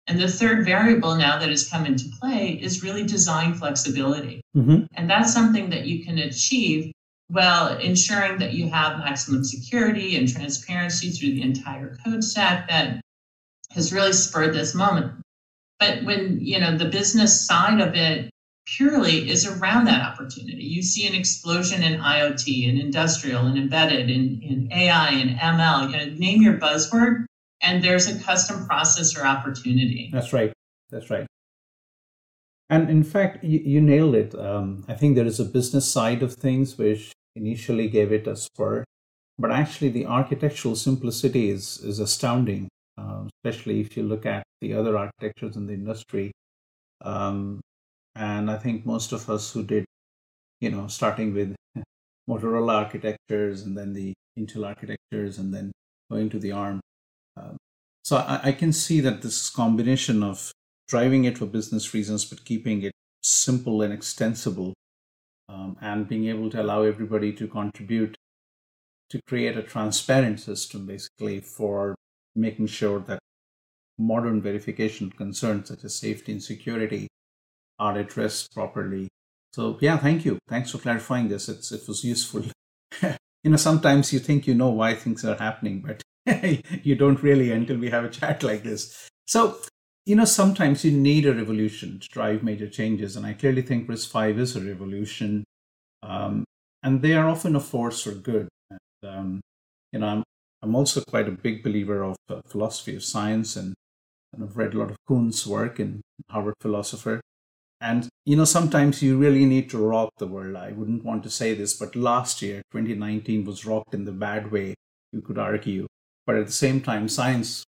and 0.06 0.18
the 0.18 0.28
third 0.28 0.64
variable 0.64 1.16
now 1.16 1.36
that 1.38 1.48
has 1.48 1.68
come 1.68 1.84
into 1.84 2.08
play 2.20 2.50
is 2.62 2.84
really 2.84 3.02
design 3.02 3.54
flexibility, 3.54 4.40
mm-hmm. 4.56 4.84
and 4.94 5.10
that's 5.10 5.34
something 5.34 5.70
that 5.70 5.86
you 5.86 6.04
can 6.04 6.18
achieve 6.18 6.92
while 7.28 7.76
ensuring 7.78 8.38
that 8.38 8.52
you 8.52 8.70
have 8.70 8.98
maximum 8.98 9.42
security 9.42 10.16
and 10.16 10.28
transparency 10.28 11.10
through 11.10 11.30
the 11.30 11.42
entire 11.42 11.96
code 12.04 12.22
stack 12.22 12.68
that 12.68 13.00
has 13.72 13.92
really 13.92 14.12
spurred 14.12 14.54
this 14.54 14.72
moment. 14.72 15.12
But 15.80 16.04
when 16.04 16.38
you 16.40 16.60
know 16.60 16.78
the 16.78 16.88
business 16.88 17.44
side 17.44 17.80
of 17.80 17.96
it 17.96 18.30
purely 18.66 19.30
is 19.30 19.46
around 19.46 19.84
that 19.84 20.02
opportunity. 20.02 20.64
You 20.64 20.82
see 20.82 21.06
an 21.06 21.14
explosion 21.14 21.82
in 21.82 22.00
IoT 22.00 22.68
and 22.68 22.78
industrial 22.78 23.46
and 23.46 23.56
embedded 23.56 24.10
in, 24.10 24.42
in 24.42 24.72
AI 24.72 25.10
and 25.10 25.38
ML. 25.38 25.90
You 25.90 25.96
know, 25.96 26.18
name 26.18 26.42
your 26.42 26.58
buzzword, 26.58 27.24
and 27.60 27.82
there's 27.82 28.06
a 28.08 28.18
custom 28.22 28.66
processor 28.68 29.24
opportunity. 29.24 30.10
That's 30.12 30.32
right. 30.32 30.52
That's 30.90 31.10
right. 31.10 31.26
And 32.68 32.90
in 32.90 33.04
fact, 33.04 33.44
you, 33.44 33.60
you 33.60 33.80
nailed 33.80 34.16
it. 34.16 34.34
Um, 34.34 34.84
I 34.88 34.94
think 34.94 35.14
there 35.14 35.26
is 35.26 35.38
a 35.38 35.44
business 35.44 35.90
side 35.90 36.22
of 36.22 36.34
things 36.34 36.76
which 36.76 37.12
initially 37.36 37.88
gave 37.88 38.12
it 38.12 38.26
a 38.26 38.36
spur, 38.36 38.84
but 39.38 39.52
actually 39.52 39.90
the 39.90 40.06
architectural 40.06 40.74
simplicity 40.74 41.50
is, 41.50 41.78
is 41.78 42.00
astounding, 42.00 42.68
uh, 42.98 43.24
especially 43.44 43.80
if 43.80 43.96
you 43.96 44.02
look 44.02 44.26
at 44.26 44.42
the 44.60 44.74
other 44.74 44.98
architectures 44.98 45.54
in 45.54 45.66
the 45.66 45.74
industry. 45.74 46.32
Um, 47.02 47.60
and 48.16 48.50
I 48.50 48.56
think 48.56 48.86
most 48.86 49.12
of 49.12 49.28
us 49.28 49.52
who 49.52 49.62
did, 49.62 49.84
you 50.60 50.70
know, 50.70 50.86
starting 50.86 51.34
with 51.34 51.54
Motorola 52.28 52.74
architectures 52.74 53.62
and 53.62 53.76
then 53.76 53.92
the 53.92 54.14
Intel 54.38 54.66
architectures 54.66 55.38
and 55.38 55.52
then 55.52 55.72
going 56.10 56.30
to 56.30 56.38
the 56.38 56.52
ARM, 56.52 56.80
um, 57.36 57.56
So 58.04 58.16
I, 58.16 58.40
I 58.44 58.52
can 58.52 58.72
see 58.72 59.00
that 59.00 59.22
this 59.22 59.50
combination 59.50 60.22
of 60.22 60.52
driving 60.88 61.24
it 61.24 61.38
for 61.38 61.46
business 61.46 61.92
reasons, 61.92 62.24
but 62.24 62.44
keeping 62.44 62.82
it 62.82 62.92
simple 63.22 63.82
and 63.82 63.92
extensible, 63.92 64.72
um, 65.48 65.76
and 65.80 66.08
being 66.08 66.26
able 66.26 66.48
to 66.50 66.62
allow 66.62 66.82
everybody 66.82 67.32
to 67.34 67.48
contribute 67.48 68.16
to 69.10 69.20
create 69.28 69.56
a 69.56 69.62
transparent 69.62 70.40
system, 70.40 70.86
basically, 70.86 71.40
for 71.40 71.94
making 72.34 72.66
sure 72.66 73.00
that 73.00 73.18
modern 73.98 74.40
verification 74.40 75.10
concerns 75.10 75.68
such 75.68 75.84
as 75.84 75.98
safety 75.98 76.32
and 76.32 76.42
security 76.42 77.08
are 77.78 77.98
addressed 77.98 78.52
properly. 78.54 79.08
So 79.52 79.78
yeah, 79.80 79.96
thank 79.96 80.24
you. 80.24 80.38
Thanks 80.48 80.70
for 80.70 80.78
clarifying 80.78 81.28
this. 81.28 81.48
It's 81.48 81.72
it 81.72 81.86
was 81.88 82.04
useful. 82.04 82.44
you 83.02 83.50
know, 83.50 83.56
sometimes 83.56 84.12
you 84.12 84.18
think 84.18 84.46
you 84.46 84.54
know 84.54 84.70
why 84.70 84.94
things 84.94 85.24
are 85.24 85.36
happening, 85.36 85.82
but 85.86 86.02
you 86.82 86.94
don't 86.94 87.22
really 87.22 87.52
until 87.52 87.78
we 87.78 87.90
have 87.90 88.04
a 88.04 88.10
chat 88.10 88.42
like 88.42 88.62
this. 88.62 89.08
So, 89.26 89.58
you 90.04 90.16
know, 90.16 90.24
sometimes 90.24 90.84
you 90.84 90.92
need 90.92 91.26
a 91.26 91.34
revolution 91.34 91.98
to 92.00 92.08
drive 92.08 92.42
major 92.42 92.68
changes, 92.68 93.16
and 93.16 93.26
I 93.26 93.32
clearly 93.32 93.62
think 93.62 93.88
RISC-V 93.88 94.40
is 94.40 94.56
a 94.56 94.60
revolution, 94.60 95.44
um, 96.02 96.44
and 96.82 97.02
they 97.02 97.14
are 97.14 97.28
often 97.28 97.56
a 97.56 97.60
force 97.60 98.02
for 98.02 98.12
good. 98.12 98.48
And, 98.70 98.80
um, 99.02 99.40
you 99.92 99.98
know, 99.98 100.06
I'm 100.08 100.22
I'm 100.62 100.74
also 100.74 101.00
quite 101.02 101.28
a 101.28 101.32
big 101.32 101.62
believer 101.62 102.02
of 102.02 102.16
uh, 102.28 102.40
philosophy 102.46 102.96
of 102.96 103.04
science, 103.04 103.56
and, 103.56 103.74
and 104.32 104.42
I've 104.42 104.56
read 104.56 104.74
a 104.74 104.78
lot 104.78 104.90
of 104.90 104.96
Kuhn's 105.06 105.46
work 105.46 105.78
in 105.78 106.02
Harvard 106.30 106.54
Philosopher. 106.60 107.20
And, 107.80 108.08
you 108.24 108.36
know, 108.36 108.44
sometimes 108.44 109.02
you 109.02 109.18
really 109.18 109.44
need 109.44 109.68
to 109.70 109.78
rock 109.78 110.10
the 110.18 110.26
world. 110.26 110.56
I 110.56 110.72
wouldn't 110.72 111.04
want 111.04 111.22
to 111.24 111.30
say 111.30 111.54
this, 111.54 111.74
but 111.74 111.94
last 111.94 112.40
year, 112.40 112.62
2019, 112.72 113.44
was 113.44 113.66
rocked 113.66 113.94
in 113.94 114.04
the 114.04 114.12
bad 114.12 114.50
way, 114.50 114.74
you 115.12 115.20
could 115.20 115.38
argue. 115.38 115.86
But 116.26 116.36
at 116.36 116.46
the 116.46 116.52
same 116.52 116.80
time, 116.80 117.08
science 117.08 117.64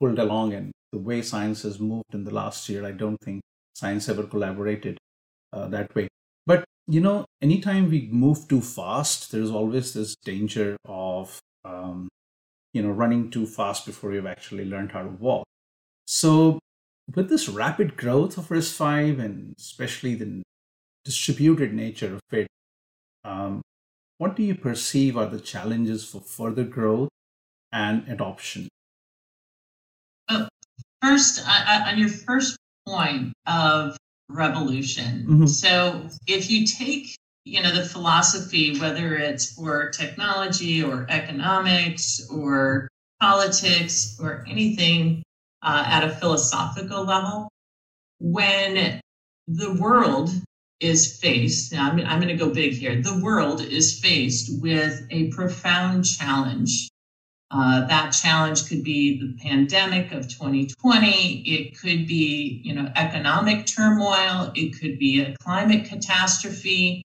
pulled 0.00 0.18
along, 0.18 0.52
and 0.52 0.72
the 0.90 0.98
way 0.98 1.22
science 1.22 1.62
has 1.62 1.78
moved 1.78 2.12
in 2.12 2.24
the 2.24 2.34
last 2.34 2.68
year, 2.68 2.84
I 2.84 2.90
don't 2.90 3.18
think 3.24 3.40
science 3.74 4.08
ever 4.08 4.24
collaborated 4.24 4.98
uh, 5.52 5.68
that 5.68 5.94
way. 5.94 6.08
But, 6.44 6.64
you 6.88 7.00
know, 7.00 7.24
anytime 7.40 7.88
we 7.88 8.08
move 8.10 8.48
too 8.48 8.60
fast, 8.60 9.30
there's 9.30 9.50
always 9.50 9.94
this 9.94 10.16
danger 10.24 10.76
of, 10.84 11.38
um, 11.64 12.08
you 12.72 12.82
know, 12.82 12.90
running 12.90 13.30
too 13.30 13.46
fast 13.46 13.86
before 13.86 14.12
you've 14.12 14.26
actually 14.26 14.64
learned 14.64 14.90
how 14.90 15.02
to 15.02 15.08
walk. 15.08 15.44
So 16.04 16.58
with 17.14 17.28
this 17.28 17.48
rapid 17.48 17.96
growth 17.96 18.38
of 18.38 18.48
RISC-V 18.48 19.20
and 19.22 19.54
especially 19.58 20.14
the 20.14 20.42
distributed 21.04 21.72
nature 21.72 22.14
of 22.14 22.20
it, 22.30 22.46
um, 23.24 23.62
what 24.18 24.36
do 24.36 24.42
you 24.42 24.54
perceive 24.54 25.16
are 25.16 25.26
the 25.26 25.40
challenges 25.40 26.04
for 26.08 26.20
further 26.20 26.64
growth 26.64 27.08
and 27.72 28.08
adoption? 28.08 28.68
Well, 30.30 30.48
first, 31.00 31.42
I, 31.46 31.84
I, 31.86 31.92
on 31.92 31.98
your 31.98 32.08
first 32.08 32.56
point 32.86 33.32
of 33.46 33.96
revolution, 34.28 35.26
mm-hmm. 35.28 35.46
so 35.46 36.08
if 36.26 36.50
you 36.50 36.66
take 36.66 37.16
you 37.44 37.60
know 37.60 37.74
the 37.74 37.84
philosophy 37.84 38.78
whether 38.78 39.16
it's 39.16 39.54
for 39.54 39.90
technology 39.90 40.80
or 40.82 41.06
economics 41.08 42.28
or 42.30 42.88
politics 43.20 44.16
or 44.22 44.44
anything 44.48 45.24
uh, 45.62 45.84
at 45.86 46.04
a 46.04 46.10
philosophical 46.10 47.04
level 47.04 47.48
when 48.20 49.00
the 49.48 49.72
world 49.74 50.30
is 50.80 51.18
faced 51.18 51.72
now 51.72 51.90
i'm, 51.90 52.00
I'm 52.00 52.20
going 52.20 52.36
to 52.36 52.44
go 52.44 52.52
big 52.52 52.72
here 52.72 53.00
the 53.02 53.20
world 53.22 53.60
is 53.60 54.00
faced 54.00 54.62
with 54.62 55.06
a 55.10 55.28
profound 55.30 56.04
challenge. 56.04 56.88
Uh, 57.54 57.86
that 57.86 58.12
challenge 58.12 58.66
could 58.66 58.82
be 58.82 59.20
the 59.20 59.36
pandemic 59.42 60.10
of 60.12 60.26
2020 60.26 61.42
it 61.42 61.78
could 61.78 62.06
be 62.06 62.62
you 62.64 62.74
know 62.74 62.90
economic 62.96 63.66
turmoil 63.66 64.50
it 64.54 64.80
could 64.80 64.98
be 64.98 65.20
a 65.20 65.36
climate 65.36 65.84
catastrophe 65.84 67.02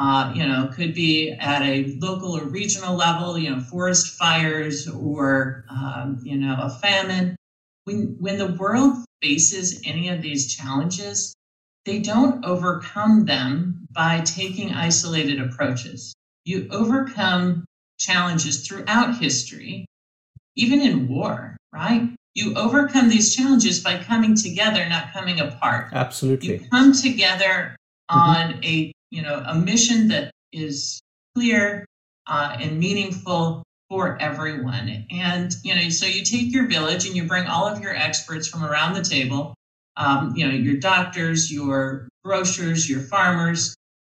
uh, 0.00 0.32
you 0.34 0.46
know, 0.46 0.70
could 0.74 0.94
be 0.94 1.30
at 1.32 1.60
a 1.60 1.94
local 1.98 2.34
or 2.34 2.44
regional 2.44 2.96
level, 2.96 3.38
you 3.38 3.50
know, 3.50 3.60
forest 3.60 4.16
fires 4.16 4.88
or, 4.88 5.66
um, 5.68 6.18
you 6.22 6.38
know, 6.38 6.56
a 6.58 6.70
famine 6.70 7.36
when 7.90 8.16
when 8.18 8.38
the 8.38 8.54
world 8.54 9.04
faces 9.22 9.80
any 9.84 10.08
of 10.08 10.22
these 10.22 10.54
challenges, 10.54 11.34
they 11.84 11.98
don't 11.98 12.44
overcome 12.44 13.24
them 13.24 13.86
by 13.90 14.20
taking 14.20 14.72
isolated 14.72 15.40
approaches. 15.40 16.14
You 16.44 16.68
overcome 16.70 17.64
challenges 17.98 18.66
throughout 18.66 19.18
history, 19.18 19.86
even 20.56 20.80
in 20.80 21.08
war, 21.08 21.56
right? 21.72 22.08
You 22.34 22.54
overcome 22.54 23.08
these 23.08 23.34
challenges 23.34 23.82
by 23.82 24.02
coming 24.02 24.36
together, 24.36 24.88
not 24.88 25.12
coming 25.12 25.40
apart. 25.40 25.92
Absolutely. 25.92 26.54
You 26.54 26.68
come 26.70 26.92
together 26.92 27.76
on 28.08 28.52
mm-hmm. 28.52 28.64
a 28.64 28.92
you 29.10 29.22
know 29.22 29.42
a 29.46 29.54
mission 29.54 30.08
that 30.08 30.30
is 30.52 31.00
clear 31.34 31.84
uh, 32.26 32.56
and 32.60 32.78
meaningful 32.78 33.64
for 33.90 34.16
everyone. 34.22 35.04
And, 35.10 35.54
you 35.64 35.74
know, 35.74 35.88
so 35.88 36.06
you 36.06 36.22
take 36.22 36.52
your 36.52 36.68
village 36.68 37.06
and 37.06 37.16
you 37.16 37.24
bring 37.24 37.46
all 37.46 37.66
of 37.66 37.80
your 37.80 37.94
experts 37.94 38.46
from 38.46 38.64
around 38.64 38.94
the 38.94 39.02
table, 39.02 39.54
um, 39.96 40.32
you 40.36 40.46
know, 40.46 40.54
your 40.54 40.76
doctors, 40.76 41.52
your 41.52 42.08
grocers, 42.24 42.88
your 42.88 43.00
farmers, 43.00 43.74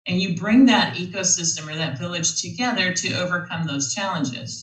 and 0.06 0.20
you 0.20 0.36
bring 0.36 0.66
that 0.66 0.96
ecosystem 0.96 1.72
or 1.72 1.74
that 1.74 1.98
village 1.98 2.40
together 2.42 2.92
to 2.92 3.14
overcome 3.14 3.66
those 3.66 3.94
challenges. 3.94 4.62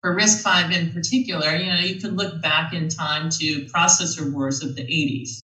For 0.00 0.16
RISC-V 0.16 0.74
in 0.74 0.92
particular, 0.92 1.54
you 1.54 1.66
know, 1.66 1.78
you 1.78 2.00
could 2.00 2.16
look 2.16 2.42
back 2.42 2.72
in 2.72 2.88
time 2.88 3.30
to 3.30 3.66
processor 3.66 4.32
wars 4.32 4.62
of 4.62 4.74
the 4.74 4.82
80s, 4.82 5.38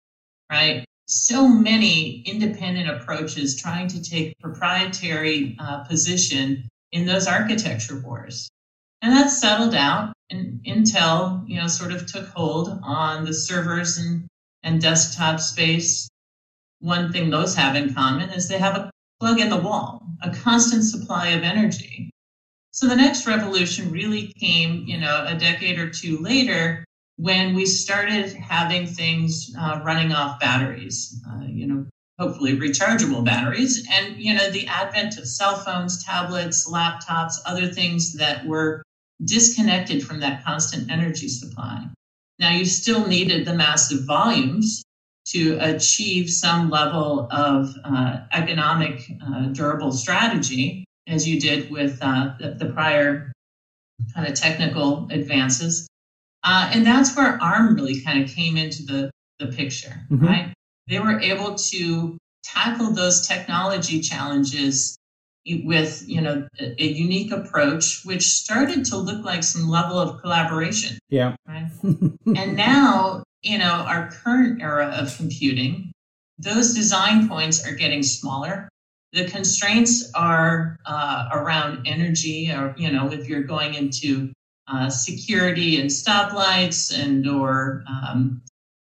right? 0.49 0.85
So 1.07 1.47
many 1.47 2.21
independent 2.21 2.89
approaches 2.89 3.61
trying 3.61 3.89
to 3.89 4.01
take 4.01 4.39
proprietary 4.39 5.55
uh, 5.59 5.83
position 5.83 6.67
in 6.93 7.05
those 7.05 7.27
architecture 7.27 7.99
wars. 7.99 8.49
And 9.01 9.13
that 9.13 9.29
settled 9.29 9.75
out 9.75 10.13
and 10.29 10.59
Intel, 10.65 11.47
you 11.47 11.59
know, 11.59 11.67
sort 11.67 11.91
of 11.91 12.05
took 12.05 12.27
hold 12.29 12.79
on 12.83 13.25
the 13.25 13.33
servers 13.33 13.97
and, 13.97 14.27
and 14.63 14.81
desktop 14.81 15.39
space. 15.39 16.09
One 16.79 17.11
thing 17.11 17.29
those 17.29 17.55
have 17.55 17.75
in 17.75 17.93
common 17.93 18.29
is 18.31 18.47
they 18.47 18.57
have 18.57 18.75
a 18.75 18.91
plug 19.19 19.39
in 19.39 19.49
the 19.49 19.57
wall, 19.57 20.01
a 20.21 20.31
constant 20.31 20.83
supply 20.83 21.29
of 21.29 21.43
energy. 21.43 22.09
So 22.71 22.87
the 22.87 22.95
next 22.95 23.25
revolution 23.25 23.91
really 23.91 24.33
came, 24.39 24.83
you 24.85 24.97
know, 24.97 25.25
a 25.27 25.37
decade 25.37 25.79
or 25.79 25.89
two 25.89 26.17
later 26.17 26.83
when 27.17 27.55
we 27.55 27.65
started 27.65 28.33
having 28.33 28.85
things 28.85 29.55
uh, 29.57 29.81
running 29.85 30.11
off 30.11 30.39
batteries, 30.39 31.21
uh, 31.29 31.45
you 31.47 31.67
know, 31.67 31.85
hopefully 32.19 32.57
rechargeable 32.57 33.23
batteries, 33.23 33.87
and 33.91 34.17
you 34.17 34.33
know, 34.33 34.49
the 34.51 34.67
advent 34.67 35.17
of 35.17 35.27
cell 35.27 35.57
phones, 35.57 36.03
tablets, 36.03 36.69
laptops, 36.69 37.35
other 37.45 37.67
things 37.67 38.13
that 38.13 38.45
were 38.45 38.83
disconnected 39.23 40.05
from 40.05 40.19
that 40.19 40.43
constant 40.43 40.91
energy 40.91 41.27
supply. 41.27 41.87
Now, 42.39 42.51
you 42.51 42.65
still 42.65 43.07
needed 43.07 43.45
the 43.45 43.53
massive 43.53 44.05
volumes 44.05 44.83
to 45.27 45.57
achieve 45.59 46.29
some 46.29 46.69
level 46.69 47.27
of 47.31 47.73
uh, 47.83 48.19
economic 48.31 49.09
uh, 49.25 49.47
durable 49.47 49.91
strategy, 49.91 50.85
as 51.07 51.27
you 51.27 51.39
did 51.39 51.71
with 51.71 51.97
uh, 52.01 52.33
the, 52.39 52.51
the, 52.51 52.71
prior 52.73 53.31
kind 54.13 54.27
of 54.27 54.35
technical 54.35 55.07
advances. 55.09 55.87
Uh, 56.43 56.69
and 56.73 56.85
that's 56.85 57.15
where 57.15 57.41
ARM 57.41 57.75
really 57.75 58.01
kind 58.01 58.23
of 58.23 58.29
came 58.29 58.55
into 58.57 58.83
the, 58.83 59.09
the 59.39 59.47
picture, 59.47 60.05
mm-hmm. 60.11 60.25
right? 60.25 60.53
They 60.87 60.99
were 60.99 61.19
able 61.19 61.55
to 61.55 62.17
tackle 62.43 62.91
those 62.91 63.25
technology 63.25 64.01
challenges 64.01 64.95
with 65.63 66.03
you 66.07 66.21
know 66.21 66.47
a, 66.59 66.83
a, 66.83 66.87
unique 66.87 67.31
approach 67.31 68.01
which 68.03 68.23
started 68.23 68.83
to 68.85 68.97
look 68.97 69.23
like 69.23 69.43
some 69.43 69.69
level 69.69 69.99
of 69.99 70.21
collaboration. 70.21 70.97
Yeah. 71.09 71.35
Right? 71.47 71.69
And 71.83 72.55
now 72.55 73.23
you 73.43 73.57
know 73.57 73.85
our 73.87 74.09
current 74.09 74.61
era 74.61 74.87
of 74.87 75.15
computing 75.17 75.91
those 76.37 76.73
design 76.73 77.29
points 77.29 77.65
are 77.65 77.73
getting 77.73 78.03
smaller. 78.03 78.67
The 79.13 79.25
constraints 79.25 80.11
are 80.13 80.77
uh, 80.85 81.29
around 81.31 81.87
energy 81.87 82.51
or 82.51 82.73
you 82.77 82.91
know 82.91 83.11
if 83.11 83.29
you're 83.29 83.43
going 83.43 83.75
into 83.75 84.33
uh, 84.67 84.89
security 84.89 85.79
and 85.79 85.89
stoplights 85.89 86.97
and 86.97 87.27
or 87.27 87.83
um, 87.87 88.41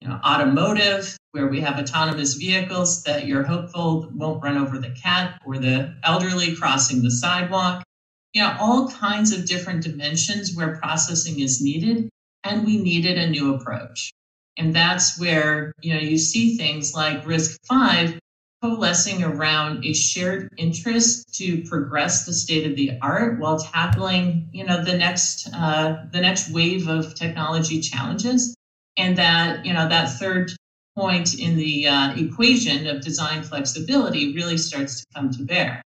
you 0.02 0.08
know, 0.08 0.18
automotive, 0.26 1.16
where 1.30 1.46
we 1.46 1.60
have 1.60 1.78
autonomous 1.78 2.34
vehicles 2.34 3.04
that 3.04 3.26
you're 3.26 3.44
hopeful 3.44 4.10
won't 4.12 4.42
run 4.42 4.58
over 4.58 4.78
the 4.78 4.90
cat 4.90 5.40
or 5.46 5.58
the 5.58 5.94
elderly 6.02 6.56
crossing 6.56 7.02
the 7.02 7.10
sidewalk. 7.10 7.84
You 8.32 8.42
know, 8.42 8.56
all 8.60 8.88
kinds 8.88 9.32
of 9.32 9.46
different 9.46 9.84
dimensions 9.84 10.56
where 10.56 10.76
processing 10.76 11.40
is 11.40 11.62
needed, 11.62 12.08
and 12.42 12.66
we 12.66 12.78
needed 12.78 13.16
a 13.16 13.30
new 13.30 13.54
approach. 13.54 14.10
And 14.56 14.74
that's 14.74 15.18
where, 15.18 15.72
you 15.80 15.94
know, 15.94 16.00
you 16.00 16.18
see 16.18 16.56
things 16.56 16.94
like 16.94 17.24
RISC-V 17.24 18.18
coalescing 18.62 19.24
around 19.24 19.84
a 19.84 19.92
shared 19.92 20.48
interest 20.56 21.34
to 21.34 21.62
progress 21.62 22.26
the 22.26 22.32
state 22.32 22.70
of 22.70 22.76
the 22.76 22.92
art 23.02 23.40
while 23.40 23.58
tackling, 23.58 24.48
you 24.52 24.64
know, 24.64 24.84
the 24.84 24.96
next 24.96 25.48
uh, 25.52 26.04
the 26.12 26.20
next 26.20 26.50
wave 26.50 26.88
of 26.88 27.14
technology 27.14 27.80
challenges, 27.80 28.54
and 28.96 29.16
that 29.18 29.64
you 29.64 29.72
know 29.72 29.88
that 29.88 30.10
third 30.18 30.52
point 30.96 31.38
in 31.38 31.56
the 31.56 31.88
uh, 31.88 32.14
equation 32.16 32.86
of 32.86 33.00
design 33.00 33.42
flexibility 33.42 34.34
really 34.34 34.58
starts 34.58 35.00
to 35.00 35.06
come 35.14 35.30
to 35.30 35.42
bear. 35.42 35.82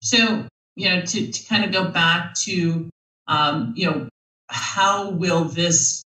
So, 0.00 0.46
you 0.76 0.88
know, 0.88 1.00
to, 1.00 1.32
to 1.32 1.46
kind 1.48 1.64
of 1.64 1.72
go 1.72 1.90
back 1.90 2.34
to, 2.42 2.88
um, 3.26 3.72
you 3.76 3.90
know, 3.90 4.08
how 4.48 5.10
will 5.10 5.44
this 5.44 6.02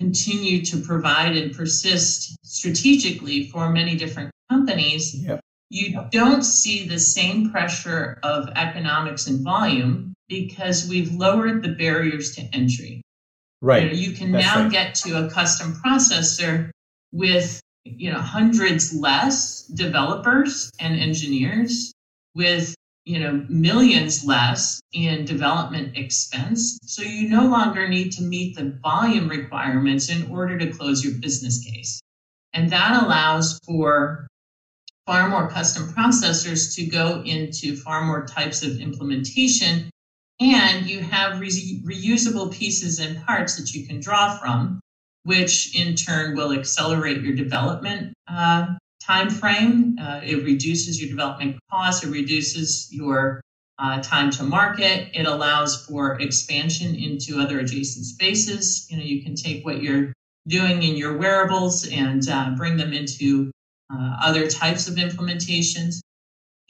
continue 0.00 0.64
to 0.64 0.78
provide 0.78 1.36
and 1.36 1.54
persist 1.54 2.36
strategically 2.42 3.48
for 3.48 3.70
many 3.70 3.96
different 3.96 4.30
companies? 4.50 5.14
Yep. 5.14 5.40
You 5.68 6.04
don't 6.10 6.42
see 6.42 6.88
the 6.88 6.98
same 6.98 7.50
pressure 7.50 8.18
of 8.22 8.48
economics 8.56 9.28
and 9.28 9.44
volume 9.44 10.14
because 10.28 10.88
we've 10.88 11.12
lowered 11.14 11.62
the 11.62 11.68
barriers 11.68 12.34
to 12.36 12.42
entry. 12.52 13.02
Right. 13.62 13.82
You, 13.82 13.88
know, 13.88 13.94
you 13.94 14.12
can 14.12 14.32
That's 14.32 14.46
now 14.46 14.62
right. 14.62 14.72
get 14.72 14.94
to 14.96 15.26
a 15.26 15.30
custom 15.30 15.74
processor 15.84 16.70
with 17.12 17.60
you 17.84 18.12
know 18.12 18.18
hundreds 18.18 18.94
less 18.94 19.66
developers 19.66 20.70
and 20.80 20.98
engineers 20.98 21.92
with 22.34 22.74
you 23.04 23.18
know 23.18 23.44
millions 23.48 24.24
less 24.24 24.80
in 24.92 25.24
development 25.24 25.96
expense 25.96 26.78
so 26.84 27.02
you 27.02 27.28
no 27.28 27.46
longer 27.46 27.88
need 27.88 28.12
to 28.12 28.22
meet 28.22 28.54
the 28.56 28.78
volume 28.82 29.28
requirements 29.28 30.10
in 30.10 30.30
order 30.30 30.58
to 30.58 30.70
close 30.70 31.02
your 31.02 31.14
business 31.14 31.64
case 31.64 32.00
and 32.52 32.70
that 32.70 33.02
allows 33.02 33.58
for 33.66 34.26
far 35.06 35.28
more 35.28 35.48
custom 35.48 35.88
processors 35.88 36.74
to 36.74 36.84
go 36.84 37.22
into 37.24 37.74
far 37.76 38.04
more 38.04 38.26
types 38.26 38.62
of 38.62 38.78
implementation 38.78 39.89
and 40.40 40.86
you 40.86 41.00
have 41.00 41.38
re- 41.38 41.82
reusable 41.84 42.52
pieces 42.52 42.98
and 42.98 43.24
parts 43.26 43.56
that 43.56 43.74
you 43.74 43.86
can 43.86 44.00
draw 44.00 44.36
from 44.38 44.80
which 45.24 45.78
in 45.78 45.94
turn 45.94 46.34
will 46.34 46.52
accelerate 46.52 47.20
your 47.22 47.34
development 47.34 48.14
uh, 48.28 48.66
time 49.02 49.30
frame. 49.30 49.96
Uh, 50.00 50.20
it 50.22 50.44
reduces 50.44 51.00
your 51.00 51.10
development 51.10 51.58
costs. 51.70 52.04
It 52.04 52.10
reduces 52.10 52.88
your 52.90 53.40
uh, 53.78 54.00
time 54.02 54.30
to 54.30 54.42
market. 54.42 55.10
It 55.14 55.26
allows 55.26 55.84
for 55.86 56.20
expansion 56.20 56.94
into 56.94 57.40
other 57.40 57.60
adjacent 57.60 58.06
spaces. 58.06 58.86
You 58.90 58.98
know, 58.98 59.04
you 59.04 59.22
can 59.22 59.34
take 59.34 59.64
what 59.64 59.82
you're 59.82 60.12
doing 60.48 60.82
in 60.82 60.96
your 60.96 61.16
wearables 61.16 61.86
and 61.88 62.26
uh, 62.28 62.50
bring 62.56 62.76
them 62.76 62.92
into 62.92 63.50
uh, 63.92 64.16
other 64.22 64.48
types 64.48 64.88
of 64.88 64.94
implementations. 64.94 66.00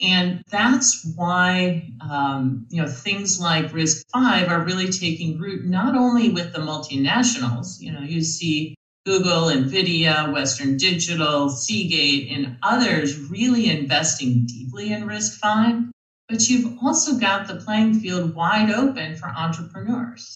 And 0.01 0.43
that's 0.49 1.05
why 1.15 1.91
um, 2.01 2.65
you 2.69 2.81
know 2.81 2.87
things 2.87 3.39
like 3.39 3.71
RISC-V 3.71 4.45
are 4.45 4.65
really 4.65 4.91
taking 4.91 5.37
root 5.37 5.65
not 5.65 5.95
only 5.95 6.29
with 6.29 6.53
the 6.53 6.59
multinationals. 6.59 7.79
You 7.79 7.91
know, 7.91 8.01
you 8.01 8.21
see 8.21 8.75
Google, 9.05 9.49
Nvidia, 9.49 10.31
Western 10.31 10.77
Digital, 10.77 11.49
Seagate, 11.49 12.31
and 12.31 12.57
others 12.61 13.17
really 13.29 13.69
investing 13.69 14.45
deeply 14.45 14.91
in 14.93 15.07
RISC-V, 15.07 15.91
but 16.29 16.49
you've 16.49 16.77
also 16.83 17.17
got 17.17 17.47
the 17.47 17.55
playing 17.55 17.99
field 17.99 18.35
wide 18.35 18.71
open 18.71 19.15
for 19.15 19.27
entrepreneurs. 19.27 20.35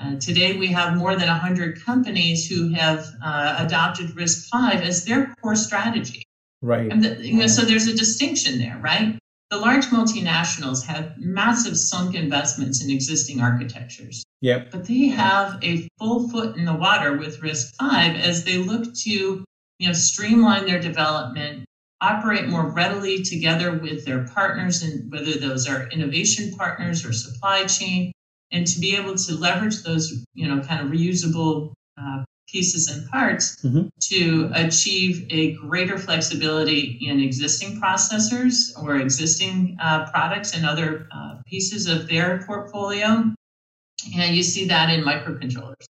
Uh, 0.00 0.16
today, 0.18 0.56
we 0.56 0.68
have 0.68 0.96
more 0.96 1.14
than 1.14 1.28
100 1.28 1.84
companies 1.84 2.48
who 2.48 2.72
have 2.72 3.06
uh, 3.22 3.56
adopted 3.58 4.10
RISC-V 4.10 4.82
as 4.82 5.04
their 5.04 5.34
core 5.40 5.54
strategy. 5.54 6.24
Right. 6.62 6.90
And 6.90 7.02
the, 7.02 7.26
you 7.26 7.38
know, 7.38 7.46
so 7.46 7.62
there's 7.62 7.86
a 7.86 7.96
distinction 7.96 8.58
there, 8.58 8.78
right? 8.82 9.18
The 9.50 9.56
large 9.56 9.86
multinationals 9.86 10.84
have 10.84 11.16
massive 11.18 11.76
sunk 11.76 12.14
investments 12.14 12.84
in 12.84 12.90
existing 12.90 13.40
architectures. 13.40 14.22
Yep. 14.42 14.70
But 14.70 14.84
they 14.84 15.08
have 15.08 15.58
a 15.62 15.88
full 15.98 16.28
foot 16.28 16.56
in 16.56 16.64
the 16.64 16.74
water 16.74 17.16
with 17.16 17.40
RISC-V 17.40 18.20
as 18.20 18.44
they 18.44 18.58
look 18.58 18.94
to, 18.94 19.10
you 19.10 19.86
know, 19.86 19.92
streamline 19.92 20.66
their 20.66 20.80
development, 20.80 21.64
operate 22.00 22.48
more 22.48 22.70
readily 22.70 23.22
together 23.22 23.76
with 23.76 24.04
their 24.06 24.24
partners, 24.28 24.82
and 24.82 25.10
whether 25.10 25.32
those 25.32 25.68
are 25.68 25.88
innovation 25.88 26.54
partners 26.56 27.04
or 27.04 27.12
supply 27.12 27.64
chain, 27.64 28.12
and 28.52 28.66
to 28.66 28.80
be 28.80 28.96
able 28.96 29.14
to 29.16 29.34
leverage 29.34 29.82
those, 29.82 30.24
you 30.34 30.48
know, 30.48 30.62
kind 30.62 30.84
of 30.84 30.92
reusable 30.92 31.72
uh, 32.00 32.24
pieces 32.50 32.88
and 32.88 33.08
parts 33.08 33.56
mm-hmm. 33.64 33.88
to 34.00 34.50
achieve 34.54 35.26
a 35.30 35.52
greater 35.52 35.98
flexibility 35.98 36.98
in 37.02 37.20
existing 37.20 37.80
processors 37.80 38.72
or 38.82 38.96
existing 38.96 39.76
uh, 39.80 40.10
products 40.10 40.56
and 40.56 40.66
other 40.66 41.08
uh, 41.12 41.36
pieces 41.46 41.86
of 41.86 42.08
their 42.08 42.42
portfolio. 42.46 43.24
And 44.16 44.34
you 44.34 44.42
see 44.42 44.66
that 44.66 44.90
in 44.90 45.04
microcontrollers, 45.04 45.84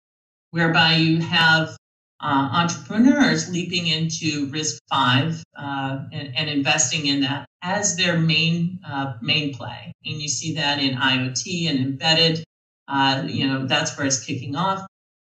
whereby 0.51 0.95
you 0.95 1.21
have 1.21 1.77
uh, 2.21 2.49
entrepreneurs 2.53 3.49
leaping 3.51 3.87
into 3.87 4.49
RISC-V 4.51 5.43
uh, 5.57 5.99
and, 6.13 6.37
and, 6.37 6.51
investing 6.51 7.07
in 7.07 7.21
that 7.21 7.47
as 7.63 7.97
their 7.97 8.19
main 8.19 8.81
uh, 8.85 9.15
main 9.23 9.55
play. 9.55 9.93
And 10.05 10.21
you 10.21 10.27
see 10.27 10.55
that 10.55 10.81
in 10.81 10.97
IoT 10.97 11.71
and 11.71 11.79
embedded. 11.79 12.43
Uh, 12.89 13.23
you 13.27 13.47
know 13.47 13.67
that's 13.67 13.97
where 13.97 14.07
it's 14.07 14.25
kicking 14.25 14.57
off 14.57 14.85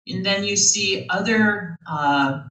and 0.06 0.24
then 0.24 0.44
you 0.44 0.56
see 0.56 1.06
other 1.08 1.76
uh, 1.88 2.42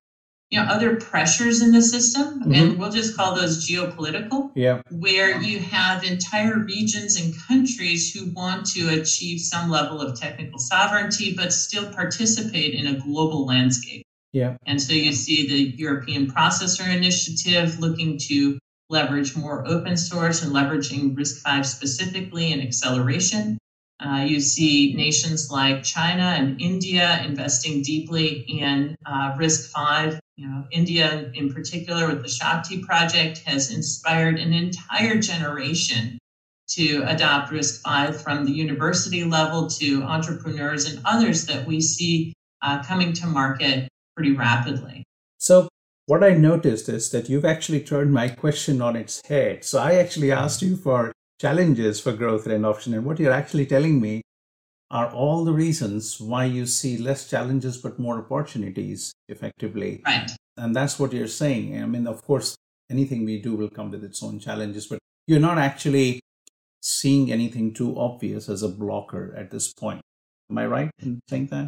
you 0.49 0.59
know 0.59 0.67
other 0.67 0.95
pressures 0.95 1.61
in 1.61 1.71
the 1.71 1.81
system. 1.81 2.41
Mm-hmm. 2.41 2.53
and 2.53 2.79
we'll 2.79 2.91
just 2.91 3.15
call 3.17 3.35
those 3.35 3.67
geopolitical. 3.67 4.51
Yeah. 4.55 4.81
Where 4.91 5.41
you 5.41 5.59
have 5.59 6.03
entire 6.03 6.59
regions 6.59 7.19
and 7.19 7.35
countries 7.47 8.13
who 8.13 8.31
want 8.31 8.65
to 8.67 8.89
achieve 8.89 9.41
some 9.41 9.69
level 9.69 10.01
of 10.01 10.19
technical 10.19 10.59
sovereignty 10.59 11.33
but 11.35 11.51
still 11.51 11.91
participate 11.91 12.73
in 12.73 12.87
a 12.87 12.99
global 12.99 13.45
landscape. 13.45 14.05
Yeah. 14.31 14.57
And 14.65 14.81
so 14.81 14.93
you 14.93 15.13
see 15.13 15.47
the 15.47 15.77
european 15.77 16.27
processor 16.27 16.87
initiative 16.93 17.79
looking 17.79 18.17
to 18.27 18.59
leverage 18.89 19.35
more 19.35 19.67
open 19.67 19.97
source 19.97 20.43
and 20.43 20.53
leveraging 20.53 21.15
RISC-V 21.15 21.63
specifically 21.63 22.53
and 22.53 22.61
acceleration 22.61 23.57
uh, 23.99 24.25
you 24.27 24.41
see 24.41 24.93
nations 24.93 25.49
like 25.49 25.84
China 25.84 26.23
and 26.38 26.60
India 26.62 27.21
investing 27.23 27.81
deeply 27.81 28.45
in 28.47 28.95
uh, 29.05 29.36
RISC-V. 29.38 30.19
You 30.38 30.49
know, 30.49 30.65
India 30.71 31.31
in 31.34 31.53
particular 31.53 32.08
with 32.08 32.21
the 32.21 32.27
Shakti 32.27 32.84
project 32.84 33.38
has 33.45 33.73
inspired 33.73 34.38
an 34.38 34.51
entire 34.51 35.17
generation 35.19 36.17
to 36.67 37.03
adopt 37.08 37.53
RISC-V 37.53 38.17
from 38.17 38.45
the 38.45 38.51
university 38.51 39.23
level 39.23 39.67
to 39.69 40.03
entrepreneurs 40.03 40.91
and 40.91 41.01
others 41.05 41.45
that 41.45 41.65
we 41.65 41.79
see 41.79 42.34
uh, 42.62 42.84
coming 42.84 43.13
to 43.13 43.27
market 43.27 43.88
pretty 44.15 44.34
rapidly. 44.34 45.05
So 45.38 45.69
what 46.08 46.23
I 46.23 46.34
noticed 46.34 46.89
is 46.89 47.12
that 47.12 47.29
you've 47.29 47.45
actually 47.45 47.81
turned 47.81 48.13
my 48.13 48.27
question 48.27 48.81
on 48.81 48.95
its 48.95 49.25
head. 49.27 49.63
So 49.63 49.79
I 49.79 49.95
actually 49.95 50.31
asked 50.31 50.62
you 50.62 50.75
for 50.75 51.13
challenges 51.39 52.00
for 52.00 52.13
growth 52.13 52.45
and 52.45 52.56
adoption. 52.56 52.93
And 52.93 53.06
what 53.06 53.19
you're 53.19 53.32
actually 53.32 53.65
telling 53.65 54.00
me 54.02 54.21
are 54.91 55.12
all 55.12 55.43
the 55.43 55.54
reasons 55.54 56.19
why 56.21 56.45
you 56.45 56.65
see 56.65 56.98
less 56.98 57.30
challenges 57.30 57.78
but 57.78 58.00
more 58.00 58.19
opportunities 58.19 59.13
effectively. 59.28 60.02
Right. 60.06 60.32
And 60.58 60.76
that's 60.76 61.00
what 61.00 61.12
you're 61.12 61.28
saying. 61.28 61.82
I 61.82 61.86
mean, 61.86 62.08
of 62.08 62.24
course, 62.24 62.56
anything 62.89 63.26
we 63.26 63.41
do 63.41 63.56
will 63.56 63.69
come 63.69 63.91
with 63.91 64.04
its 64.04 64.21
own 64.24 64.39
challenges, 64.39 64.88
but 64.88 65.00
you're 65.28 65.39
not 65.39 65.58
actually 65.58 66.19
seeing 66.82 67.32
anything 67.32 67.74
too 67.74 68.00
obvious 68.00 68.48
as 68.48 68.62
a 68.62 68.69
blocker 68.69 69.34
at 69.36 69.52
this 69.52 69.74
point. 69.74 70.02
Am 70.50 70.58
I 70.58 70.67
right 70.67 70.91
in 71.00 71.19
saying 71.28 71.48
that? 71.48 71.67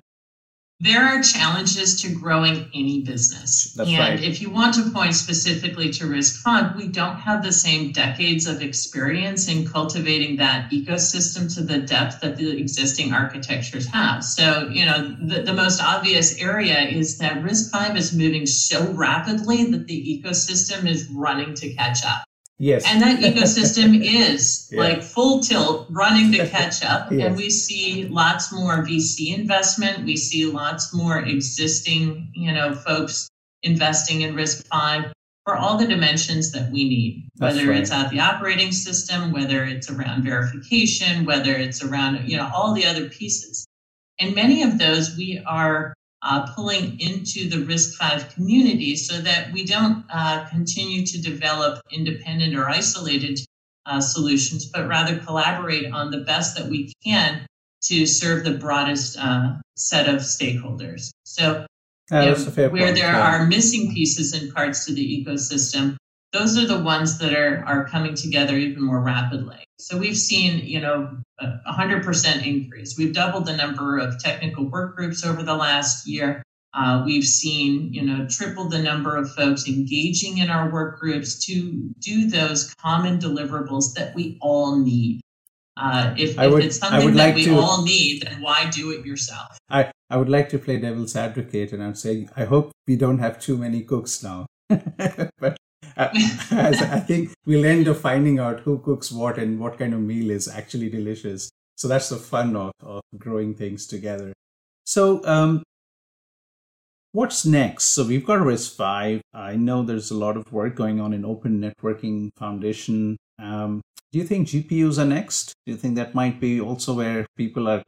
There 0.79 1.03
are 1.03 1.23
challenges 1.23 1.99
to 2.03 2.13
growing 2.13 2.69
any 2.71 3.01
business. 3.01 3.73
That's 3.73 3.89
and 3.89 3.97
right. 3.97 4.23
if 4.23 4.39
you 4.39 4.51
want 4.51 4.75
to 4.75 4.91
point 4.91 5.15
specifically 5.15 5.89
to 5.93 6.03
RISC-V, 6.03 6.77
we 6.77 6.87
don't 6.87 7.15
have 7.15 7.43
the 7.43 7.51
same 7.51 7.91
decades 7.91 8.45
of 8.45 8.61
experience 8.61 9.47
in 9.47 9.67
cultivating 9.67 10.37
that 10.37 10.69
ecosystem 10.69 11.51
to 11.55 11.63
the 11.63 11.79
depth 11.79 12.21
that 12.21 12.37
the 12.37 12.55
existing 12.59 13.11
architectures 13.11 13.87
have. 13.87 14.23
So, 14.23 14.69
you 14.69 14.85
know, 14.85 15.15
the, 15.19 15.41
the 15.41 15.53
most 15.53 15.81
obvious 15.81 16.39
area 16.39 16.81
is 16.81 17.17
that 17.17 17.41
RISC-V 17.41 17.97
is 17.97 18.13
moving 18.13 18.45
so 18.45 18.91
rapidly 18.91 19.71
that 19.71 19.87
the 19.87 20.21
ecosystem 20.21 20.87
is 20.87 21.09
running 21.09 21.55
to 21.55 21.73
catch 21.73 22.05
up. 22.05 22.26
Yes. 22.59 22.85
And 22.87 23.01
that 23.01 23.19
ecosystem 23.19 24.01
is 24.03 24.69
yeah. 24.71 24.79
like 24.79 25.03
full 25.03 25.41
tilt 25.41 25.87
running 25.89 26.31
to 26.33 26.47
catch 26.47 26.83
up. 26.83 27.07
yes. 27.11 27.27
And 27.27 27.37
we 27.37 27.49
see 27.49 28.05
lots 28.05 28.51
more 28.51 28.83
VC 28.83 29.37
investment. 29.37 30.05
We 30.05 30.17
see 30.17 30.45
lots 30.45 30.93
more 30.93 31.19
existing, 31.19 32.31
you 32.33 32.51
know, 32.51 32.73
folks 32.73 33.29
investing 33.63 34.21
in 34.21 34.35
RISC-V 34.35 35.11
for 35.43 35.55
all 35.55 35.77
the 35.77 35.87
dimensions 35.87 36.51
that 36.51 36.69
we 36.71 36.89
need, 36.89 37.29
whether 37.37 37.69
right. 37.69 37.79
it's 37.79 37.91
at 37.91 38.09
the 38.09 38.19
operating 38.19 38.71
system, 38.71 39.31
whether 39.31 39.63
it's 39.63 39.89
around 39.89 40.23
verification, 40.23 41.25
whether 41.25 41.55
it's 41.55 41.81
around, 41.83 42.27
you 42.27 42.35
know, 42.35 42.51
all 42.53 42.73
the 42.73 42.85
other 42.85 43.07
pieces. 43.07 43.65
And 44.19 44.35
many 44.35 44.63
of 44.63 44.77
those 44.77 45.15
we 45.15 45.41
are 45.47 45.93
uh, 46.27 46.45
pulling 46.53 46.99
into 46.99 47.49
the 47.49 47.55
RISC-V 47.65 48.33
community 48.33 48.97
so 48.97 49.21
that 49.21 49.51
we 49.53 49.63
don't 49.63 50.03
uh, 50.13 50.45
continue 50.49 51.05
to 51.05 51.21
develop 51.21 51.81
independent 51.89 52.53
or 52.53 52.69
isolated 52.69 53.39
uh, 53.85 54.01
solutions, 54.01 54.65
but 54.65 54.89
rather 54.89 55.17
collaborate 55.19 55.91
on 55.93 56.11
the 56.11 56.17
best 56.17 56.57
that 56.57 56.67
we 56.67 56.91
can 57.03 57.45
to 57.81 58.05
serve 58.05 58.43
the 58.43 58.51
broadest 58.51 59.17
uh, 59.17 59.55
set 59.77 60.09
of 60.09 60.15
stakeholders. 60.15 61.11
So, 61.23 61.65
Yeah, 62.11 62.25
know, 62.25 62.69
where 62.69 62.93
there 62.93 63.11
yeah. 63.11 63.21
are 63.21 63.47
missing 63.47 63.93
pieces 63.93 64.33
and 64.33 64.53
parts 64.53 64.85
to 64.85 64.93
the 64.93 65.23
ecosystem, 65.25 65.95
those 66.33 66.57
are 66.57 66.67
the 66.67 66.83
ones 66.83 67.19
that 67.19 67.33
are, 67.33 67.63
are 67.65 67.87
coming 67.87 68.15
together 68.15 68.57
even 68.57 68.83
more 68.83 68.99
rapidly. 68.99 69.63
So 69.79 69.97
we've 69.97 70.17
seen, 70.17 70.65
you 70.65 70.79
know, 70.79 71.17
a 71.39 71.71
hundred 71.71 72.03
percent 72.03 72.45
increase. 72.45 72.97
We've 72.97 73.13
doubled 73.13 73.45
the 73.45 73.55
number 73.55 73.97
of 73.99 74.19
technical 74.19 74.65
work 74.65 74.95
groups 74.95 75.23
over 75.25 75.43
the 75.43 75.55
last 75.55 76.07
year. 76.07 76.41
Uh, 76.73 77.03
we've 77.05 77.23
seen, 77.23 77.93
you 77.93 78.01
know, 78.03 78.27
triple 78.27 78.69
the 78.69 78.79
number 78.79 79.15
of 79.15 79.31
folks 79.31 79.67
engaging 79.67 80.39
in 80.39 80.49
our 80.49 80.71
work 80.71 80.99
groups 80.99 81.43
to 81.45 81.89
do 81.99 82.29
those 82.29 82.73
common 82.75 83.19
deliverables 83.19 83.93
that 83.95 84.13
we 84.15 84.37
all 84.41 84.77
need. 84.77 85.21
Uh, 85.75 86.13
if, 86.17 86.37
would- 86.37 86.63
it's 86.63 86.77
something 86.77 87.13
that 87.13 87.15
like 87.15 87.35
we 87.35 87.45
to- 87.45 87.57
all 87.57 87.83
need, 87.83 88.23
then 88.23 88.41
why 88.41 88.69
do 88.69 88.91
it 88.91 89.05
yourself? 89.05 89.57
I, 89.69 89.91
I 90.09 90.17
would 90.17 90.29
like 90.29 90.49
to 90.49 90.59
play 90.59 90.77
devil's 90.77 91.15
advocate 91.15 91.71
and 91.71 91.83
I'm 91.83 91.95
saying 91.95 92.29
I 92.35 92.45
hope 92.45 92.71
we 92.87 92.95
don't 92.95 93.19
have 93.19 93.39
too 93.39 93.57
many 93.57 93.81
cooks 93.81 94.23
now. 94.23 94.47
but 94.69 95.57
I 96.51 96.99
think 96.99 97.31
we'll 97.45 97.65
end 97.65 97.87
up 97.87 97.97
finding 97.97 98.39
out 98.39 98.59
who 98.61 98.79
cooks 98.79 99.11
what 99.11 99.37
and 99.37 99.59
what 99.59 99.79
kind 99.79 99.93
of 99.93 100.01
meal 100.01 100.29
is 100.29 100.47
actually 100.47 100.89
delicious. 100.89 101.49
So 101.75 101.87
that's 101.87 102.09
the 102.09 102.17
fun 102.17 102.55
of, 102.55 102.71
of 102.81 103.01
growing 103.17 103.55
things 103.55 103.87
together. 103.87 104.33
So, 104.85 105.25
um, 105.25 105.63
what's 107.11 107.45
next? 107.45 107.85
So 107.85 108.05
we've 108.05 108.25
got 108.25 108.39
RISC-V. 108.39 109.21
I 109.33 109.55
know 109.55 109.83
there's 109.83 110.11
a 110.11 110.17
lot 110.17 110.37
of 110.37 110.51
work 110.51 110.75
going 110.75 110.99
on 110.99 111.13
in 111.13 111.25
Open 111.25 111.59
Networking 111.59 112.29
Foundation. 112.37 113.17
Um, 113.39 113.81
do 114.11 114.19
you 114.19 114.25
think 114.25 114.47
GPUs 114.47 114.97
are 114.97 115.05
next? 115.05 115.53
Do 115.65 115.73
you 115.73 115.77
think 115.77 115.95
that 115.95 116.15
might 116.15 116.39
be 116.39 116.61
also 116.61 116.93
where 116.93 117.25
people 117.35 117.67
are 117.67 117.83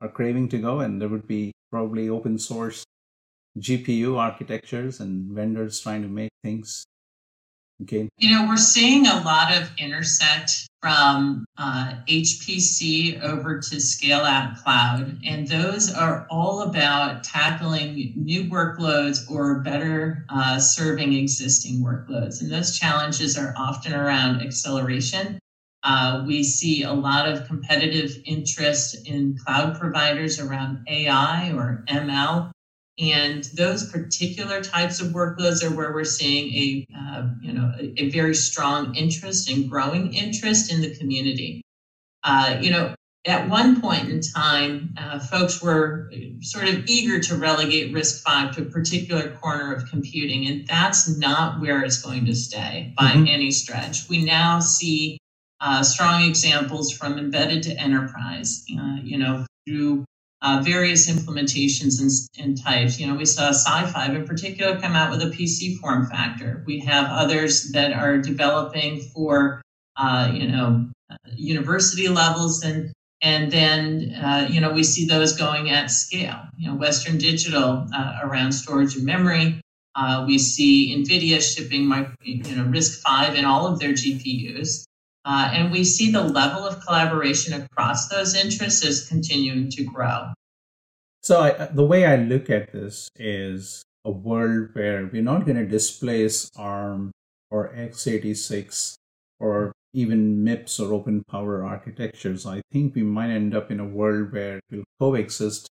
are 0.00 0.08
craving 0.08 0.48
to 0.50 0.58
go, 0.58 0.80
and 0.80 1.00
there 1.00 1.08
would 1.08 1.26
be 1.26 1.52
probably 1.70 2.08
open 2.08 2.38
source 2.38 2.84
GPU 3.58 4.18
architectures 4.18 5.00
and 5.00 5.30
vendors 5.32 5.80
trying 5.80 6.02
to 6.02 6.08
make 6.08 6.30
things. 6.42 6.84
Okay. 7.82 8.08
You 8.18 8.30
know, 8.30 8.46
we're 8.46 8.56
seeing 8.56 9.06
a 9.06 9.20
lot 9.22 9.52
of 9.52 9.68
intersect 9.78 10.68
from 10.80 11.44
uh, 11.58 11.94
HPC 12.08 13.20
over 13.22 13.58
to 13.58 13.80
scale 13.80 14.20
out 14.20 14.56
cloud. 14.62 15.18
And 15.24 15.48
those 15.48 15.92
are 15.92 16.26
all 16.30 16.62
about 16.62 17.24
tackling 17.24 18.12
new 18.16 18.44
workloads 18.44 19.28
or 19.30 19.60
better 19.60 20.24
uh, 20.28 20.58
serving 20.58 21.14
existing 21.14 21.82
workloads. 21.82 22.42
And 22.42 22.52
those 22.52 22.78
challenges 22.78 23.36
are 23.36 23.54
often 23.56 23.92
around 23.92 24.42
acceleration. 24.42 25.38
Uh, 25.82 26.24
we 26.26 26.42
see 26.42 26.82
a 26.82 26.92
lot 26.92 27.28
of 27.28 27.46
competitive 27.46 28.16
interest 28.24 29.06
in 29.06 29.36
cloud 29.36 29.78
providers 29.78 30.38
around 30.38 30.84
AI 30.88 31.52
or 31.52 31.84
ML. 31.88 32.50
And 32.98 33.44
those 33.56 33.90
particular 33.90 34.60
types 34.60 35.00
of 35.00 35.08
workloads 35.08 35.64
are 35.64 35.74
where 35.74 35.92
we're 35.92 36.04
seeing 36.04 36.52
a, 36.54 36.86
uh, 36.96 37.28
you 37.40 37.52
know, 37.52 37.72
a, 37.78 38.02
a, 38.02 38.10
very 38.10 38.36
strong 38.36 38.94
interest 38.94 39.50
and 39.50 39.68
growing 39.68 40.14
interest 40.14 40.72
in 40.72 40.80
the 40.80 40.94
community. 40.94 41.60
Uh, 42.22 42.58
you 42.60 42.70
know, 42.70 42.94
at 43.26 43.48
one 43.48 43.80
point 43.80 44.08
in 44.08 44.20
time, 44.20 44.94
uh, 44.98 45.18
folks 45.18 45.62
were 45.62 46.10
sort 46.40 46.68
of 46.68 46.84
eager 46.86 47.18
to 47.20 47.36
relegate 47.36 47.92
RISC-V 47.92 48.54
to 48.54 48.68
a 48.68 48.70
particular 48.70 49.30
corner 49.30 49.72
of 49.72 49.88
computing, 49.88 50.46
and 50.46 50.66
that's 50.66 51.08
not 51.18 51.60
where 51.60 51.82
it's 51.82 52.02
going 52.02 52.26
to 52.26 52.34
stay 52.34 52.92
by 52.96 53.10
mm-hmm. 53.10 53.26
any 53.26 53.50
stretch. 53.50 54.08
We 54.08 54.24
now 54.24 54.60
see 54.60 55.18
uh, 55.60 55.82
strong 55.82 56.22
examples 56.22 56.92
from 56.92 57.18
embedded 57.18 57.62
to 57.64 57.72
enterprise, 57.72 58.64
uh, 58.78 58.98
you 59.02 59.16
know, 59.16 59.46
through 59.66 60.04
uh, 60.44 60.60
various 60.62 61.10
implementations 61.10 62.00
and, 62.00 62.10
and, 62.44 62.62
types. 62.62 63.00
You 63.00 63.06
know, 63.06 63.14
we 63.14 63.24
saw 63.24 63.50
SiFive 63.50 64.14
in 64.14 64.26
particular 64.26 64.78
come 64.78 64.92
out 64.92 65.10
with 65.10 65.22
a 65.22 65.30
PC 65.30 65.78
form 65.78 66.06
factor. 66.06 66.62
We 66.66 66.80
have 66.80 67.06
others 67.08 67.72
that 67.72 67.94
are 67.94 68.18
developing 68.18 69.00
for, 69.00 69.62
uh, 69.96 70.30
you 70.32 70.48
know, 70.48 70.86
university 71.34 72.08
levels 72.08 72.62
and 72.62 72.92
and 73.22 73.50
then, 73.50 74.14
uh, 74.22 74.46
you 74.50 74.60
know, 74.60 74.70
we 74.70 74.82
see 74.82 75.06
those 75.06 75.34
going 75.34 75.70
at 75.70 75.90
scale. 75.90 76.40
You 76.58 76.68
know, 76.68 76.76
Western 76.76 77.16
Digital 77.16 77.86
uh, 77.94 78.18
around 78.22 78.52
storage 78.52 78.96
and 78.96 79.06
memory. 79.06 79.62
Uh, 79.96 80.24
we 80.26 80.38
see 80.38 80.94
NVIDIA 80.94 81.40
shipping, 81.40 81.86
my, 81.86 82.06
you 82.22 82.54
know, 82.54 82.64
RISC-V 82.64 83.38
in 83.38 83.46
all 83.46 83.66
of 83.66 83.78
their 83.78 83.92
GPUs. 83.92 84.84
Uh, 85.24 85.50
and 85.52 85.72
we 85.72 85.84
see 85.84 86.10
the 86.10 86.22
level 86.22 86.64
of 86.64 86.84
collaboration 86.84 87.60
across 87.62 88.08
those 88.08 88.34
interests 88.34 88.84
is 88.84 89.08
continuing 89.08 89.70
to 89.70 89.82
grow. 89.84 90.32
So 91.22 91.40
I, 91.40 91.66
the 91.66 91.84
way 91.84 92.04
I 92.04 92.16
look 92.16 92.50
at 92.50 92.72
this 92.72 93.08
is 93.16 93.82
a 94.04 94.10
world 94.10 94.68
where 94.74 95.08
we're 95.10 95.22
not 95.22 95.46
going 95.46 95.56
to 95.56 95.64
displace 95.64 96.50
ARM 96.56 97.10
or 97.50 97.72
x86 97.74 98.96
or 99.40 99.72
even 99.94 100.44
MIPS 100.44 100.78
or 100.80 100.92
open 100.92 101.24
power 101.24 101.64
architectures. 101.64 102.44
I 102.44 102.60
think 102.70 102.94
we 102.94 103.02
might 103.02 103.30
end 103.30 103.54
up 103.54 103.70
in 103.70 103.80
a 103.80 103.86
world 103.86 104.32
where 104.32 104.58
it 104.58 104.62
will 104.70 104.84
coexist 105.00 105.68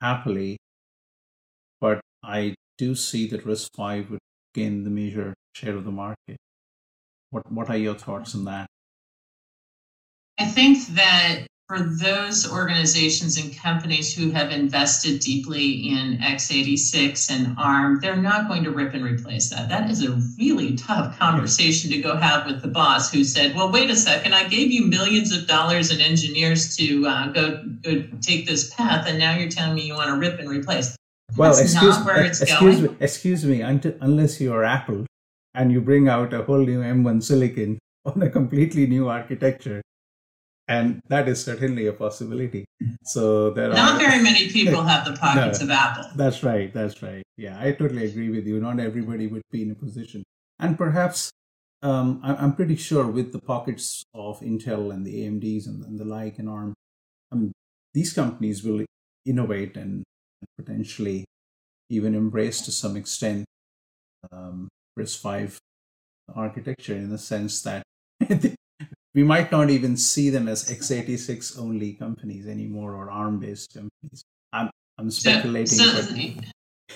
happily. 0.00 0.58
But 1.80 2.00
I 2.22 2.54
do 2.78 2.94
see 2.94 3.26
that 3.28 3.44
RISC-V 3.44 4.10
would 4.10 4.20
gain 4.54 4.84
the 4.84 4.90
major 4.90 5.34
share 5.54 5.76
of 5.76 5.84
the 5.84 5.90
market. 5.90 6.36
What, 7.30 7.50
what 7.50 7.70
are 7.70 7.76
your 7.76 7.94
thoughts 7.94 8.34
on 8.34 8.44
that? 8.44 8.68
I 10.38 10.46
think 10.46 10.86
that 10.88 11.46
for 11.68 11.78
those 11.78 12.50
organizations 12.52 13.38
and 13.38 13.56
companies 13.56 14.14
who 14.14 14.30
have 14.30 14.50
invested 14.50 15.20
deeply 15.20 15.88
in 15.88 16.18
x86 16.18 17.30
and 17.30 17.56
ARM, 17.56 18.00
they're 18.00 18.16
not 18.16 18.48
going 18.48 18.62
to 18.64 18.70
rip 18.70 18.92
and 18.92 19.02
replace 19.02 19.48
that. 19.48 19.70
That 19.70 19.90
is 19.90 20.04
a 20.04 20.10
really 20.38 20.76
tough 20.76 21.18
conversation 21.18 21.90
to 21.90 22.02
go 22.02 22.16
have 22.16 22.46
with 22.46 22.60
the 22.60 22.68
boss 22.68 23.10
who 23.10 23.24
said, 23.24 23.54
Well, 23.54 23.72
wait 23.72 23.90
a 23.90 23.96
second, 23.96 24.34
I 24.34 24.46
gave 24.46 24.70
you 24.70 24.84
millions 24.84 25.32
of 25.32 25.46
dollars 25.46 25.90
in 25.90 26.00
engineers 26.00 26.76
to 26.76 27.06
uh, 27.06 27.28
go, 27.28 27.64
go 27.82 28.04
take 28.20 28.46
this 28.46 28.74
path, 28.74 29.06
and 29.08 29.18
now 29.18 29.34
you're 29.36 29.48
telling 29.48 29.74
me 29.74 29.86
you 29.86 29.94
want 29.94 30.10
to 30.10 30.16
rip 30.16 30.38
and 30.38 30.48
replace. 30.48 30.94
Well, 31.36 31.54
That's 31.54 31.72
excuse, 31.72 31.96
not 31.96 32.06
where 32.06 32.24
it's 32.24 32.42
excuse, 32.42 32.80
going. 32.80 32.92
me, 32.92 32.96
excuse 33.00 33.44
me, 33.44 33.60
until, 33.62 33.94
unless 34.00 34.40
you 34.40 34.52
are 34.52 34.64
Apple 34.64 35.06
and 35.54 35.72
you 35.72 35.80
bring 35.80 36.08
out 36.08 36.34
a 36.34 36.42
whole 36.42 36.64
new 36.64 36.82
M1 36.82 37.22
silicon 37.22 37.78
on 38.04 38.20
a 38.20 38.28
completely 38.28 38.86
new 38.86 39.08
architecture, 39.08 39.80
and 40.68 41.00
that 41.08 41.28
is 41.28 41.42
certainly 41.44 41.86
a 41.86 41.92
possibility. 41.92 42.64
So 43.04 43.50
there 43.50 43.68
Not 43.68 43.78
are 43.78 43.92
not 43.92 44.00
very 44.00 44.22
many 44.22 44.48
people 44.58 44.82
have 44.82 45.04
the 45.04 45.12
pockets 45.18 45.60
No. 45.60 45.64
of 45.66 45.70
Apple. 45.70 46.10
That's 46.16 46.42
right. 46.42 46.72
That's 46.72 47.02
right. 47.02 47.22
Yeah, 47.36 47.58
I 47.60 47.72
totally 47.72 48.04
agree 48.06 48.30
with 48.30 48.46
you. 48.46 48.60
Not 48.60 48.80
everybody 48.80 49.26
would 49.26 49.42
be 49.50 49.62
in 49.62 49.70
a 49.70 49.74
position, 49.74 50.22
and 50.58 50.78
perhaps 50.78 51.30
um, 51.82 52.20
I- 52.22 52.36
I'm 52.36 52.54
pretty 52.54 52.76
sure 52.76 53.06
with 53.06 53.32
the 53.32 53.40
pockets 53.40 54.04
of 54.14 54.40
Intel 54.40 54.92
and 54.92 55.04
the 55.04 55.24
AMD's 55.26 55.66
and, 55.66 55.84
and 55.84 55.98
the 55.98 56.04
like 56.04 56.38
and 56.38 56.48
ARM, 56.48 56.72
um, 57.32 57.52
these 57.92 58.12
companies 58.14 58.62
will 58.64 58.84
innovate 59.26 59.76
and 59.76 60.02
potentially 60.58 61.24
even 61.90 62.14
embrace 62.14 62.62
to 62.62 62.72
some 62.72 62.96
extent 62.96 63.44
um, 64.32 64.68
RISC-V 64.98 65.58
architecture 66.34 66.94
in 66.94 67.10
the 67.10 67.18
sense 67.18 67.60
that 67.62 67.82
we 69.14 69.22
might 69.22 69.52
not 69.52 69.70
even 69.70 69.96
see 69.96 70.30
them 70.30 70.48
as 70.48 70.64
x86 70.68 71.58
only 71.58 71.92
companies 71.94 72.46
anymore 72.46 72.94
or 72.94 73.10
ARM 73.10 73.38
based 73.38 73.74
companies. 73.74 74.24
I'm 74.52 74.70
I'm 74.98 75.10
speculating. 75.10 75.66
So, 75.66 75.92
but 75.92 76.44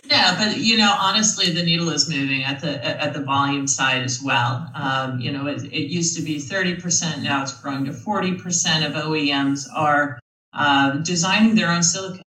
yeah, 0.04 0.36
but 0.38 0.58
you 0.58 0.76
know, 0.76 0.94
honestly, 0.98 1.50
the 1.52 1.62
needle 1.62 1.90
is 1.90 2.08
moving 2.08 2.44
at 2.44 2.60
the 2.60 2.84
at 2.84 3.12
the 3.14 3.22
volume 3.22 3.66
side 3.66 4.02
as 4.02 4.22
well. 4.22 4.70
Um, 4.74 5.20
you 5.20 5.32
know, 5.32 5.46
it, 5.46 5.64
it 5.64 5.90
used 5.90 6.16
to 6.16 6.22
be 6.22 6.38
thirty 6.38 6.74
percent, 6.74 7.22
now 7.22 7.42
it's 7.42 7.58
growing 7.60 7.84
to 7.86 7.92
forty 7.92 8.34
percent 8.34 8.84
of 8.84 8.92
OEMs 8.92 9.66
are 9.74 10.18
uh, 10.52 10.98
designing 10.98 11.54
their 11.54 11.70
own 11.70 11.82
silicon. 11.82 12.22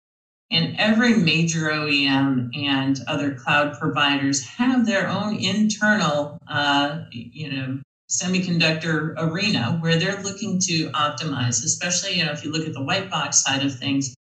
And 0.51 0.75
every 0.79 1.15
major 1.15 1.69
OEM 1.69 2.49
and 2.57 2.99
other 3.07 3.35
cloud 3.35 3.77
providers 3.77 4.43
have 4.43 4.87
their 4.87 5.07
own 5.07 5.35
internal, 5.35 6.39
uh, 6.47 7.01
you 7.11 7.51
know, 7.51 7.79
semiconductor 8.09 9.13
arena 9.17 9.77
where 9.81 9.97
they're 9.97 10.21
looking 10.21 10.59
to 10.59 10.89
optimize. 10.91 11.63
Especially, 11.63 12.13
you 12.13 12.25
know, 12.25 12.31
if 12.31 12.43
you 12.43 12.51
look 12.51 12.67
at 12.67 12.73
the 12.73 12.83
white 12.83 13.09
box 13.09 13.43
side 13.43 13.63
of 13.63 13.77
things, 13.77 14.15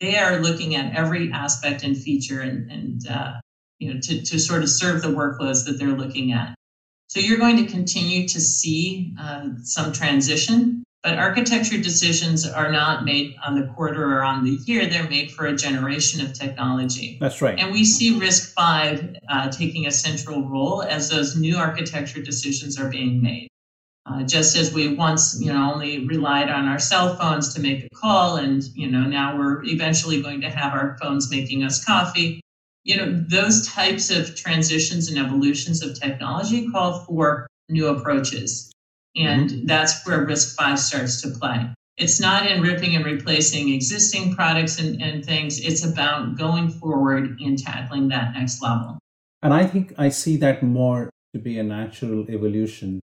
they 0.00 0.18
are 0.18 0.40
looking 0.40 0.74
at 0.74 0.94
every 0.94 1.32
aspect 1.32 1.82
and 1.82 1.96
feature 1.96 2.40
and, 2.40 2.70
and 2.70 3.08
uh, 3.08 3.32
you 3.78 3.92
know, 3.92 4.00
to, 4.00 4.22
to 4.22 4.38
sort 4.38 4.62
of 4.62 4.68
serve 4.68 5.02
the 5.02 5.08
workloads 5.08 5.66
that 5.66 5.78
they're 5.78 5.88
looking 5.88 6.32
at. 6.32 6.54
So 7.08 7.20
you're 7.20 7.38
going 7.38 7.64
to 7.64 7.66
continue 7.66 8.26
to 8.28 8.40
see 8.40 9.14
uh, 9.20 9.50
some 9.62 9.92
transition 9.92 10.83
But 11.04 11.18
architecture 11.18 11.76
decisions 11.76 12.48
are 12.48 12.72
not 12.72 13.04
made 13.04 13.36
on 13.46 13.60
the 13.60 13.66
quarter 13.74 14.16
or 14.16 14.22
on 14.22 14.42
the 14.42 14.52
year, 14.64 14.86
they're 14.86 15.06
made 15.06 15.30
for 15.30 15.44
a 15.44 15.54
generation 15.54 16.24
of 16.24 16.32
technology. 16.32 17.18
That's 17.20 17.42
right. 17.42 17.58
And 17.58 17.70
we 17.70 17.84
see 17.84 18.18
RISC-V 18.18 19.18
uh, 19.28 19.50
taking 19.50 19.86
a 19.86 19.90
central 19.90 20.48
role 20.48 20.82
as 20.82 21.10
those 21.10 21.36
new 21.36 21.58
architecture 21.58 22.22
decisions 22.22 22.80
are 22.80 22.88
being 22.88 23.22
made. 23.22 23.48
Uh, 24.06 24.22
just 24.22 24.56
as 24.56 24.72
we 24.72 24.94
once, 24.94 25.38
you 25.38 25.52
know, 25.52 25.72
only 25.74 26.06
relied 26.06 26.48
on 26.48 26.66
our 26.66 26.78
cell 26.78 27.16
phones 27.16 27.52
to 27.54 27.60
make 27.60 27.84
a 27.84 27.88
call, 27.94 28.36
and 28.36 28.64
you 28.74 28.90
know, 28.90 29.04
now 29.04 29.36
we're 29.36 29.62
eventually 29.64 30.22
going 30.22 30.40
to 30.40 30.50
have 30.50 30.72
our 30.72 30.96
phones 31.02 31.30
making 31.30 31.62
us 31.62 31.84
coffee. 31.84 32.40
You 32.84 32.96
know, 32.96 33.24
those 33.28 33.66
types 33.66 34.10
of 34.10 34.34
transitions 34.36 35.10
and 35.10 35.18
evolutions 35.18 35.82
of 35.82 35.98
technology 35.98 36.70
call 36.70 37.00
for 37.04 37.46
new 37.68 37.88
approaches. 37.88 38.70
And 39.16 39.50
mm-hmm. 39.50 39.66
that's 39.66 40.06
where 40.06 40.26
RISC-V 40.26 40.76
starts 40.76 41.22
to 41.22 41.30
play. 41.30 41.68
It's 41.96 42.20
not 42.20 42.50
in 42.50 42.60
ripping 42.60 42.96
and 42.96 43.04
replacing 43.04 43.72
existing 43.72 44.34
products 44.34 44.80
and, 44.80 45.00
and 45.00 45.24
things. 45.24 45.60
It's 45.60 45.84
about 45.84 46.36
going 46.36 46.68
forward 46.68 47.38
and 47.40 47.56
tackling 47.56 48.08
that 48.08 48.34
next 48.34 48.60
level. 48.60 48.98
And 49.42 49.54
I 49.54 49.66
think 49.66 49.94
I 49.96 50.08
see 50.08 50.36
that 50.38 50.62
more 50.62 51.10
to 51.34 51.38
be 51.38 51.58
a 51.58 51.62
natural 51.62 52.28
evolution 52.28 53.00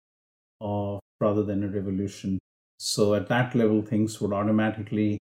of 0.59 0.99
rather 1.21 1.43
than 1.43 1.63
a 1.63 1.67
revolution. 1.67 2.39
So 2.79 3.13
at 3.13 3.29
that 3.29 3.55
level, 3.55 3.81
things 3.81 4.19
would 4.19 4.33
automatically 4.33 5.19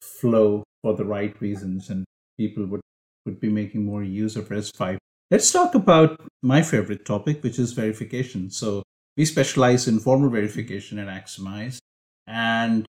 flow 0.00 0.62
for 0.82 0.94
the 0.94 1.04
right 1.04 1.38
reasons 1.40 1.90
and 1.90 2.04
people 2.38 2.64
would, 2.66 2.80
would 3.26 3.40
be 3.40 3.50
making 3.50 3.84
more 3.84 4.02
use 4.02 4.36
of 4.36 4.48
RISC-V. 4.48 4.98
Let's 5.30 5.50
talk 5.50 5.74
about 5.74 6.20
my 6.42 6.62
favorite 6.62 7.04
topic, 7.04 7.42
which 7.42 7.58
is 7.58 7.72
verification. 7.72 8.50
So 8.50 8.82
we 9.16 9.24
specialize 9.24 9.86
in 9.86 10.00
formal 10.00 10.30
verification 10.30 10.98
at 10.98 11.08
Axiomise. 11.08 11.78
And 12.26 12.86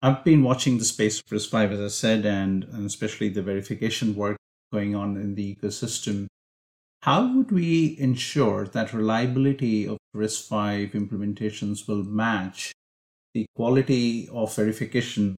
I've 0.00 0.24
been 0.24 0.42
watching 0.42 0.78
the 0.78 0.84
space 0.84 1.18
of 1.18 1.26
RISC-V, 1.26 1.74
as 1.74 1.80
I 1.80 1.88
said, 1.88 2.24
and, 2.24 2.64
and 2.64 2.86
especially 2.86 3.28
the 3.28 3.42
verification 3.42 4.14
work 4.14 4.36
going 4.72 4.94
on 4.94 5.16
in 5.16 5.34
the 5.34 5.56
ecosystem. 5.56 6.26
How 7.02 7.34
would 7.34 7.50
we 7.50 7.96
ensure 7.98 8.66
that 8.66 8.92
reliability 8.92 9.86
of 9.86 9.98
RISC-V 10.14 10.98
implementations 10.98 11.88
will 11.88 12.04
match 12.04 12.72
the 13.34 13.46
quality 13.54 14.28
of 14.32 14.54
verification 14.54 15.36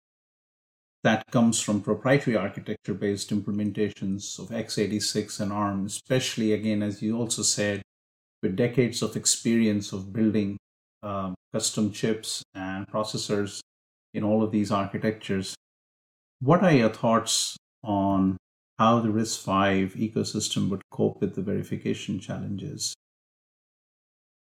that 1.03 1.25
comes 1.31 1.61
from 1.61 1.81
proprietary 1.81 2.37
architecture 2.37 2.95
based 2.95 3.31
implementations 3.31 4.39
of 4.39 4.51
x86 4.51 5.41
and 5.41 5.53
ARM, 5.53 5.87
especially 5.87 6.53
again, 6.53 6.83
as 6.83 7.01
you 7.01 7.17
also 7.17 7.43
said, 7.43 7.83
with 8.43 8.57
decades 8.57 9.03
of 9.03 9.17
experience 9.17 9.93
of 9.93 10.13
building 10.13 10.57
um, 11.03 11.35
custom 11.53 11.93
chips 11.93 12.43
and 12.55 12.87
processors 12.89 13.61
in 14.15 14.25
all 14.25 14.43
of 14.43 14.51
these 14.51 14.71
architectures. 14.71 15.55
What 16.41 16.63
are 16.63 16.73
your 16.73 16.89
thoughts 16.89 17.57
on 17.85 18.37
how 18.79 19.01
the 19.01 19.09
RISC-V 19.09 20.09
ecosystem 20.09 20.71
would 20.71 20.83
cope 20.91 21.21
with 21.21 21.35
the 21.35 21.43
verification 21.43 22.19
challenges? 22.19 22.95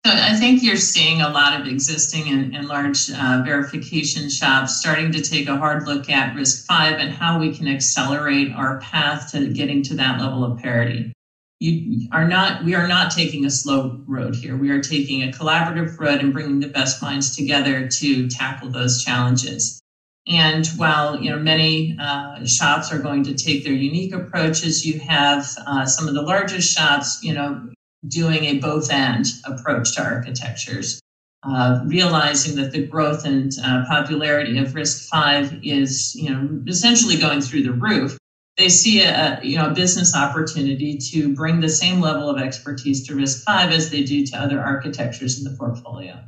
So 0.05 0.11
I 0.11 0.35
think 0.35 0.63
you're 0.63 0.77
seeing 0.77 1.21
a 1.21 1.29
lot 1.29 1.59
of 1.59 1.67
existing 1.67 2.27
and, 2.29 2.55
and 2.55 2.67
large 2.67 3.11
uh, 3.11 3.43
verification 3.45 4.29
shops 4.29 4.79
starting 4.79 5.11
to 5.11 5.21
take 5.21 5.47
a 5.47 5.57
hard 5.57 5.85
look 5.85 6.09
at 6.09 6.35
RISC-V 6.35 6.95
and 6.95 7.13
how 7.13 7.39
we 7.39 7.55
can 7.55 7.67
accelerate 7.67 8.51
our 8.53 8.79
path 8.79 9.31
to 9.33 9.47
getting 9.49 9.83
to 9.83 9.95
that 9.95 10.19
level 10.19 10.43
of 10.43 10.57
parity 10.59 11.13
you 11.61 12.07
are 12.11 12.27
not 12.27 12.65
we 12.65 12.73
are 12.73 12.87
not 12.87 13.11
taking 13.11 13.45
a 13.45 13.51
slow 13.51 14.01
road 14.07 14.35
here. 14.35 14.57
We 14.57 14.71
are 14.71 14.81
taking 14.81 15.21
a 15.21 15.31
collaborative 15.31 15.99
road 15.99 16.19
and 16.19 16.33
bringing 16.33 16.59
the 16.59 16.67
best 16.67 17.01
minds 17.03 17.35
together 17.35 17.87
to 17.87 18.27
tackle 18.27 18.69
those 18.69 19.03
challenges. 19.03 19.79
And 20.27 20.65
while 20.77 21.21
you 21.21 21.29
know 21.29 21.37
many 21.37 21.95
uh, 21.99 22.45
shops 22.45 22.91
are 22.91 22.97
going 22.97 23.23
to 23.25 23.35
take 23.35 23.63
their 23.63 23.73
unique 23.73 24.13
approaches 24.13 24.85
you 24.85 24.99
have 24.99 25.47
uh, 25.67 25.85
some 25.85 26.07
of 26.07 26.15
the 26.15 26.21
largest 26.23 26.75
shops 26.75 27.19
you 27.23 27.33
know 27.33 27.69
doing 28.07 28.45
a 28.45 28.57
both 28.57 28.91
and 28.91 29.25
approach 29.45 29.95
to 29.95 30.03
architectures 30.03 30.99
uh, 31.43 31.81
realizing 31.85 32.55
that 32.55 32.71
the 32.71 32.85
growth 32.85 33.25
and 33.25 33.51
uh, 33.63 33.83
popularity 33.87 34.57
of 34.57 34.69
RISC-V 34.69 35.69
is 35.69 36.15
you 36.15 36.29
know 36.29 36.63
essentially 36.67 37.17
going 37.17 37.41
through 37.41 37.63
the 37.63 37.71
roof 37.71 38.17
they 38.57 38.69
see 38.69 39.01
a, 39.01 39.39
you 39.43 39.57
know 39.57 39.67
a 39.67 39.73
business 39.73 40.15
opportunity 40.15 40.97
to 40.97 41.33
bring 41.33 41.59
the 41.59 41.69
same 41.69 42.01
level 42.01 42.29
of 42.29 42.41
expertise 42.41 43.07
to 43.07 43.13
RISC-V 43.13 43.75
as 43.75 43.89
they 43.89 44.03
do 44.03 44.25
to 44.25 44.37
other 44.37 44.59
architectures 44.59 45.37
in 45.37 45.51
the 45.51 45.57
portfolio. 45.57 46.23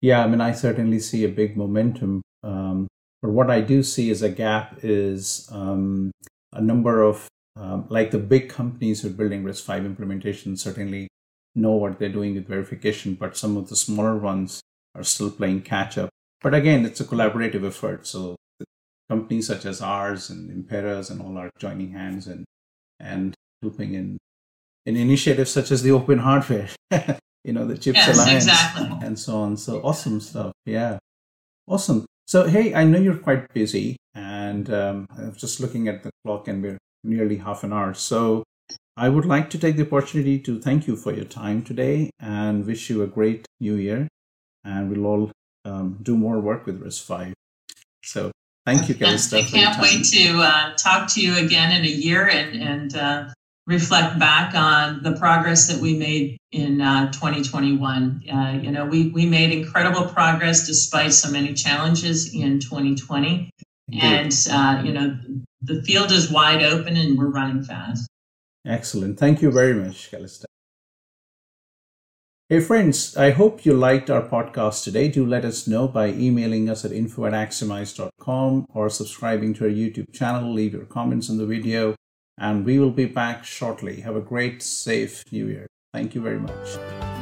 Yeah, 0.00 0.22
I 0.22 0.26
mean, 0.26 0.40
I 0.40 0.52
certainly 0.52 0.98
see 0.98 1.24
a 1.24 1.28
big 1.28 1.56
momentum. 1.56 2.22
Um, 2.42 2.88
but 3.22 3.30
what 3.30 3.50
I 3.50 3.62
do 3.62 3.82
see 3.82 4.10
as 4.10 4.20
a 4.20 4.28
gap 4.28 4.80
is 4.82 5.48
um, 5.50 6.10
a 6.52 6.60
number 6.60 7.02
of 7.02 7.26
um, 7.56 7.86
like 7.88 8.10
the 8.10 8.18
big 8.18 8.48
companies 8.48 9.00
who 9.00 9.08
are 9.08 9.12
building 9.12 9.44
RISC-V 9.44 9.88
implementations 9.88 10.58
certainly 10.58 11.08
know 11.54 11.72
what 11.72 11.98
they're 11.98 12.08
doing 12.08 12.34
with 12.34 12.48
verification, 12.48 13.14
but 13.14 13.36
some 13.36 13.56
of 13.56 13.68
the 13.68 13.76
smaller 13.76 14.16
ones 14.16 14.60
are 14.94 15.04
still 15.04 15.30
playing 15.30 15.62
catch 15.62 15.96
up. 15.96 16.10
But 16.42 16.54
again, 16.54 16.84
it's 16.84 17.00
a 17.00 17.04
collaborative 17.04 17.66
effort. 17.66 18.06
So 18.06 18.36
companies 19.08 19.46
such 19.46 19.64
as 19.66 19.80
ours 19.80 20.30
and 20.30 20.50
Imperas 20.50 21.10
and 21.10 21.20
all 21.20 21.36
are 21.38 21.50
joining 21.58 21.92
hands 21.92 22.26
and 22.26 22.44
and 23.00 23.34
helping 23.62 23.94
in 23.94 24.18
in 24.86 24.96
initiatives 24.96 25.50
such 25.50 25.70
as 25.70 25.82
the 25.82 25.90
Open 25.90 26.18
Hardware, 26.18 26.68
you 27.44 27.52
know, 27.52 27.66
the 27.66 27.78
Chips 27.78 27.98
yes, 27.98 28.14
Alliance 28.14 28.44
exactly. 28.44 29.06
and 29.06 29.18
so 29.18 29.36
on. 29.36 29.56
So 29.56 29.80
awesome 29.82 30.20
stuff. 30.20 30.52
Yeah, 30.66 30.98
awesome. 31.66 32.04
So 32.26 32.46
hey, 32.46 32.74
I 32.74 32.84
know 32.84 32.98
you're 32.98 33.16
quite 33.16 33.52
busy, 33.52 33.96
and 34.14 34.72
um, 34.72 35.06
I'm 35.16 35.34
just 35.34 35.60
looking 35.60 35.88
at 35.88 36.02
the 36.02 36.10
clock, 36.24 36.48
and 36.48 36.62
we're 36.62 36.78
nearly 37.02 37.36
half 37.36 37.64
an 37.64 37.72
hour. 37.72 37.94
So 37.94 38.44
I 38.96 39.08
would 39.08 39.26
like 39.26 39.50
to 39.50 39.58
take 39.58 39.76
the 39.76 39.86
opportunity 39.86 40.38
to 40.40 40.60
thank 40.60 40.86
you 40.86 40.96
for 40.96 41.12
your 41.12 41.24
time 41.24 41.62
today 41.62 42.10
and 42.20 42.64
wish 42.64 42.88
you 42.88 43.02
a 43.02 43.06
great 43.06 43.46
new 43.60 43.74
year. 43.74 44.08
And 44.62 44.88
we'll 44.88 45.06
all 45.06 45.32
um, 45.64 45.98
do 46.02 46.16
more 46.16 46.40
work 46.40 46.64
with 46.64 46.80
RISC-V. 46.82 47.34
So 48.04 48.30
Thank 48.64 48.88
you, 48.88 48.94
Calista. 48.94 49.38
I 49.38 49.42
can't 49.42 49.80
wait 49.80 50.04
to 50.06 50.40
uh, 50.40 50.74
talk 50.74 51.12
to 51.14 51.20
you 51.20 51.36
again 51.36 51.72
in 51.72 51.84
a 51.84 51.88
year 51.88 52.26
and, 52.26 52.62
and 52.62 52.96
uh, 52.96 53.28
reflect 53.66 54.18
back 54.18 54.54
on 54.54 55.02
the 55.02 55.12
progress 55.12 55.68
that 55.68 55.80
we 55.80 55.96
made 55.96 56.38
in 56.52 56.80
uh, 56.80 57.12
2021. 57.12 58.22
Uh, 58.32 58.58
you 58.62 58.70
know, 58.70 58.86
we, 58.86 59.08
we 59.10 59.26
made 59.26 59.52
incredible 59.52 60.06
progress 60.06 60.66
despite 60.66 61.12
so 61.12 61.30
many 61.30 61.52
challenges 61.52 62.34
in 62.34 62.58
2020. 62.58 63.50
Indeed. 63.88 64.02
And, 64.02 64.46
uh, 64.50 64.82
you 64.82 64.92
know, 64.92 65.18
the 65.60 65.82
field 65.82 66.10
is 66.10 66.30
wide 66.30 66.62
open 66.62 66.96
and 66.96 67.18
we're 67.18 67.28
running 67.28 67.62
fast. 67.62 68.08
Excellent. 68.66 69.18
Thank 69.18 69.42
you 69.42 69.50
very 69.50 69.74
much, 69.74 70.10
Calista. 70.10 70.46
Hey 72.50 72.60
friends, 72.60 73.16
I 73.16 73.30
hope 73.30 73.64
you 73.64 73.72
liked 73.72 74.10
our 74.10 74.20
podcast 74.20 74.84
today. 74.84 75.08
Do 75.08 75.24
let 75.24 75.46
us 75.46 75.66
know 75.66 75.88
by 75.88 76.08
emailing 76.08 76.68
us 76.68 76.84
at 76.84 76.92
info 76.92 77.24
at 77.24 77.32
axiomise.com 77.32 78.66
or 78.68 78.90
subscribing 78.90 79.54
to 79.54 79.64
our 79.64 79.70
YouTube 79.70 80.12
channel. 80.12 80.52
Leave 80.52 80.74
your 80.74 80.84
comments 80.84 81.30
on 81.30 81.38
the 81.38 81.46
video 81.46 81.94
and 82.36 82.66
we 82.66 82.78
will 82.78 82.90
be 82.90 83.06
back 83.06 83.44
shortly. 83.44 84.02
Have 84.02 84.16
a 84.16 84.20
great, 84.20 84.62
safe 84.62 85.24
new 85.32 85.46
year. 85.46 85.66
Thank 85.94 86.14
you 86.14 86.20
very 86.20 86.38
much. 86.38 87.13